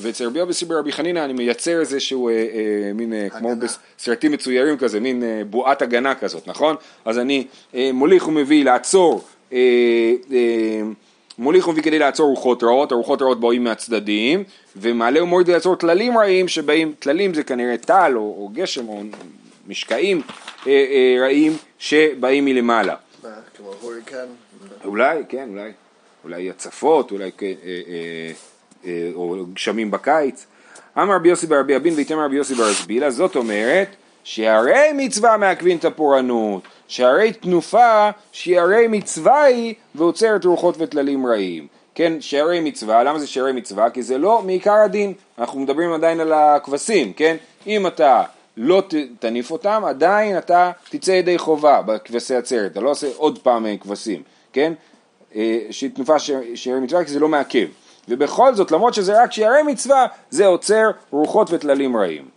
ואצל 0.00 0.26
רבי 0.26 0.38
יוסי 0.38 0.64
ברבי 0.64 0.92
חנינא 0.92 1.24
אני 1.24 1.32
מייצר 1.32 1.80
איזשהו 1.80 2.28
אה, 2.28 2.32
אה, 2.34 2.92
מין, 2.94 3.12
אה, 3.12 3.28
כמו. 3.30 3.50
בסרטים 3.98 4.32
מצוירים 4.32 4.78
כזה, 4.78 5.00
מין 5.00 5.22
אה, 5.22 5.42
בועת 5.50 5.82
הגנה 5.82 6.14
כזאת, 6.14 6.46
נכון? 6.48 6.76
אז 7.04 7.18
אני 7.18 7.46
אה, 7.74 7.90
מוליך 7.92 8.28
ומביא 8.28 8.64
לעצור, 8.64 9.24
אה, 9.52 9.58
אה, 10.32 10.80
מוליך 11.38 11.68
ומביא 11.68 11.82
כדי 11.82 11.98
לעצור 11.98 12.26
רוחות 12.30 12.62
רעות, 12.62 12.92
הרוחות 12.92 13.22
רעות 13.22 13.40
באים 13.40 13.64
מהצדדים, 13.64 14.44
ומעלה 14.76 15.22
ומוריד 15.22 15.50
לעצור 15.50 15.76
טללים 15.76 16.18
רעים 16.18 16.48
שבאים, 16.48 16.94
טללים 16.98 17.34
זה 17.34 17.42
כנראה 17.42 17.76
טל 17.76 18.12
או, 18.14 18.20
או 18.20 18.50
גשם 18.54 18.88
או 18.88 19.02
משקעים 19.68 20.20
אה, 20.66 20.72
אה, 20.72 21.16
רעים 21.20 21.52
שבאים 21.78 22.44
מלמעלה. 22.44 22.94
מה, 23.24 23.28
כמו 23.56 23.72
הוריקן? 23.80 24.26
אולי, 24.84 25.22
כן, 25.28 25.48
אולי, 25.52 25.70
אולי 26.24 26.50
הצפות, 26.50 27.10
אולי 27.10 27.30
כ- 27.38 27.42
אה, 27.42 27.48
אה, 27.64 27.80
אה, 27.88 28.32
או 29.14 29.36
גשמים 29.54 29.90
בקיץ. 29.90 30.46
אמר 30.98 31.14
רבי 31.14 31.28
יוסי 31.28 31.46
ברבי 31.46 31.76
אבין 31.76 31.94
ויתמר 31.94 32.24
רבי 32.24 32.36
יוסי 32.36 32.54
ברזבילה, 32.54 33.10
זאת 33.10 33.36
אומרת 33.36 33.88
שהרי 34.24 34.92
מצווה 34.94 35.36
מעכבין 35.36 35.78
את 35.78 35.84
הפורענות, 35.84 36.62
שהרי 36.88 37.32
תנופה 37.32 38.10
שהיא 38.32 38.60
הרי 38.60 38.88
מצווה 38.88 39.42
היא 39.42 39.74
ועוצרת 39.94 40.44
רוחות 40.44 40.74
וטללים 40.78 41.26
רעים. 41.26 41.66
כן, 41.94 42.12
שערי 42.20 42.60
מצווה, 42.60 43.02
למה 43.02 43.18
זה 43.18 43.26
שערי 43.26 43.52
מצווה? 43.52 43.90
כי 43.90 44.02
זה 44.02 44.18
לא 44.18 44.42
מעיקר 44.42 44.74
הדין, 44.74 45.12
אנחנו 45.38 45.60
מדברים 45.60 45.92
עדיין 45.92 46.20
על 46.20 46.32
הכבשים, 46.32 47.12
כן? 47.12 47.36
אם 47.66 47.86
אתה 47.86 48.22
לא 48.56 48.82
תניף 49.18 49.50
אותם, 49.50 49.82
עדיין 49.86 50.38
אתה 50.38 50.70
תצא 50.90 51.10
ידי 51.10 51.38
חובה 51.38 51.82
בכבשי 51.82 52.34
עצרת, 52.34 52.72
אתה 52.72 52.80
לא 52.80 52.90
עושה 52.90 53.06
עוד 53.16 53.38
פעם 53.38 53.66
אה, 53.66 53.76
כבשים, 53.76 54.22
כן? 54.52 54.72
אה, 55.36 55.60
שהיא 55.70 55.90
תנופה 55.90 56.18
ש- 56.18 56.30
שערי 56.54 56.80
מצווה 56.80 57.04
כי 57.04 57.10
זה 57.10 57.20
לא 57.20 57.28
מעכב. 57.28 57.66
ובכל 58.08 58.54
זאת, 58.54 58.70
למרות 58.70 58.94
שזה 58.94 59.22
רק 59.22 59.32
שערי 59.32 59.62
מצווה, 59.62 60.06
זה 60.30 60.46
עוצר 60.46 60.90
רוחות 61.10 61.48
וטללים 61.50 61.96
רעים. 61.96 62.28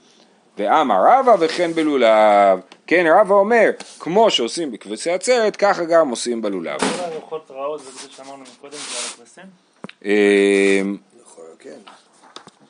ואמר 0.57 1.03
רבא 1.07 1.35
וכן 1.39 1.71
בלולב. 1.73 2.59
כן, 2.87 3.05
רבא 3.19 3.35
אומר, 3.35 3.69
כמו 3.99 4.29
שעושים 4.29 4.71
בכבשי 4.71 5.11
עצרת, 5.11 5.55
ככה 5.55 5.83
גם 5.85 6.09
עושים 6.09 6.41
בלולב. 6.41 6.79
כל 6.79 6.85
הרוחות 7.03 7.51
רעות 7.51 7.79
זה 7.83 7.91
זה 7.91 8.07
שאמרנו 8.09 8.43
מקודם, 8.57 8.71
זה 8.71 8.97
על 8.97 9.05
הכבשים? 9.13 9.43
כן. 10.01 11.08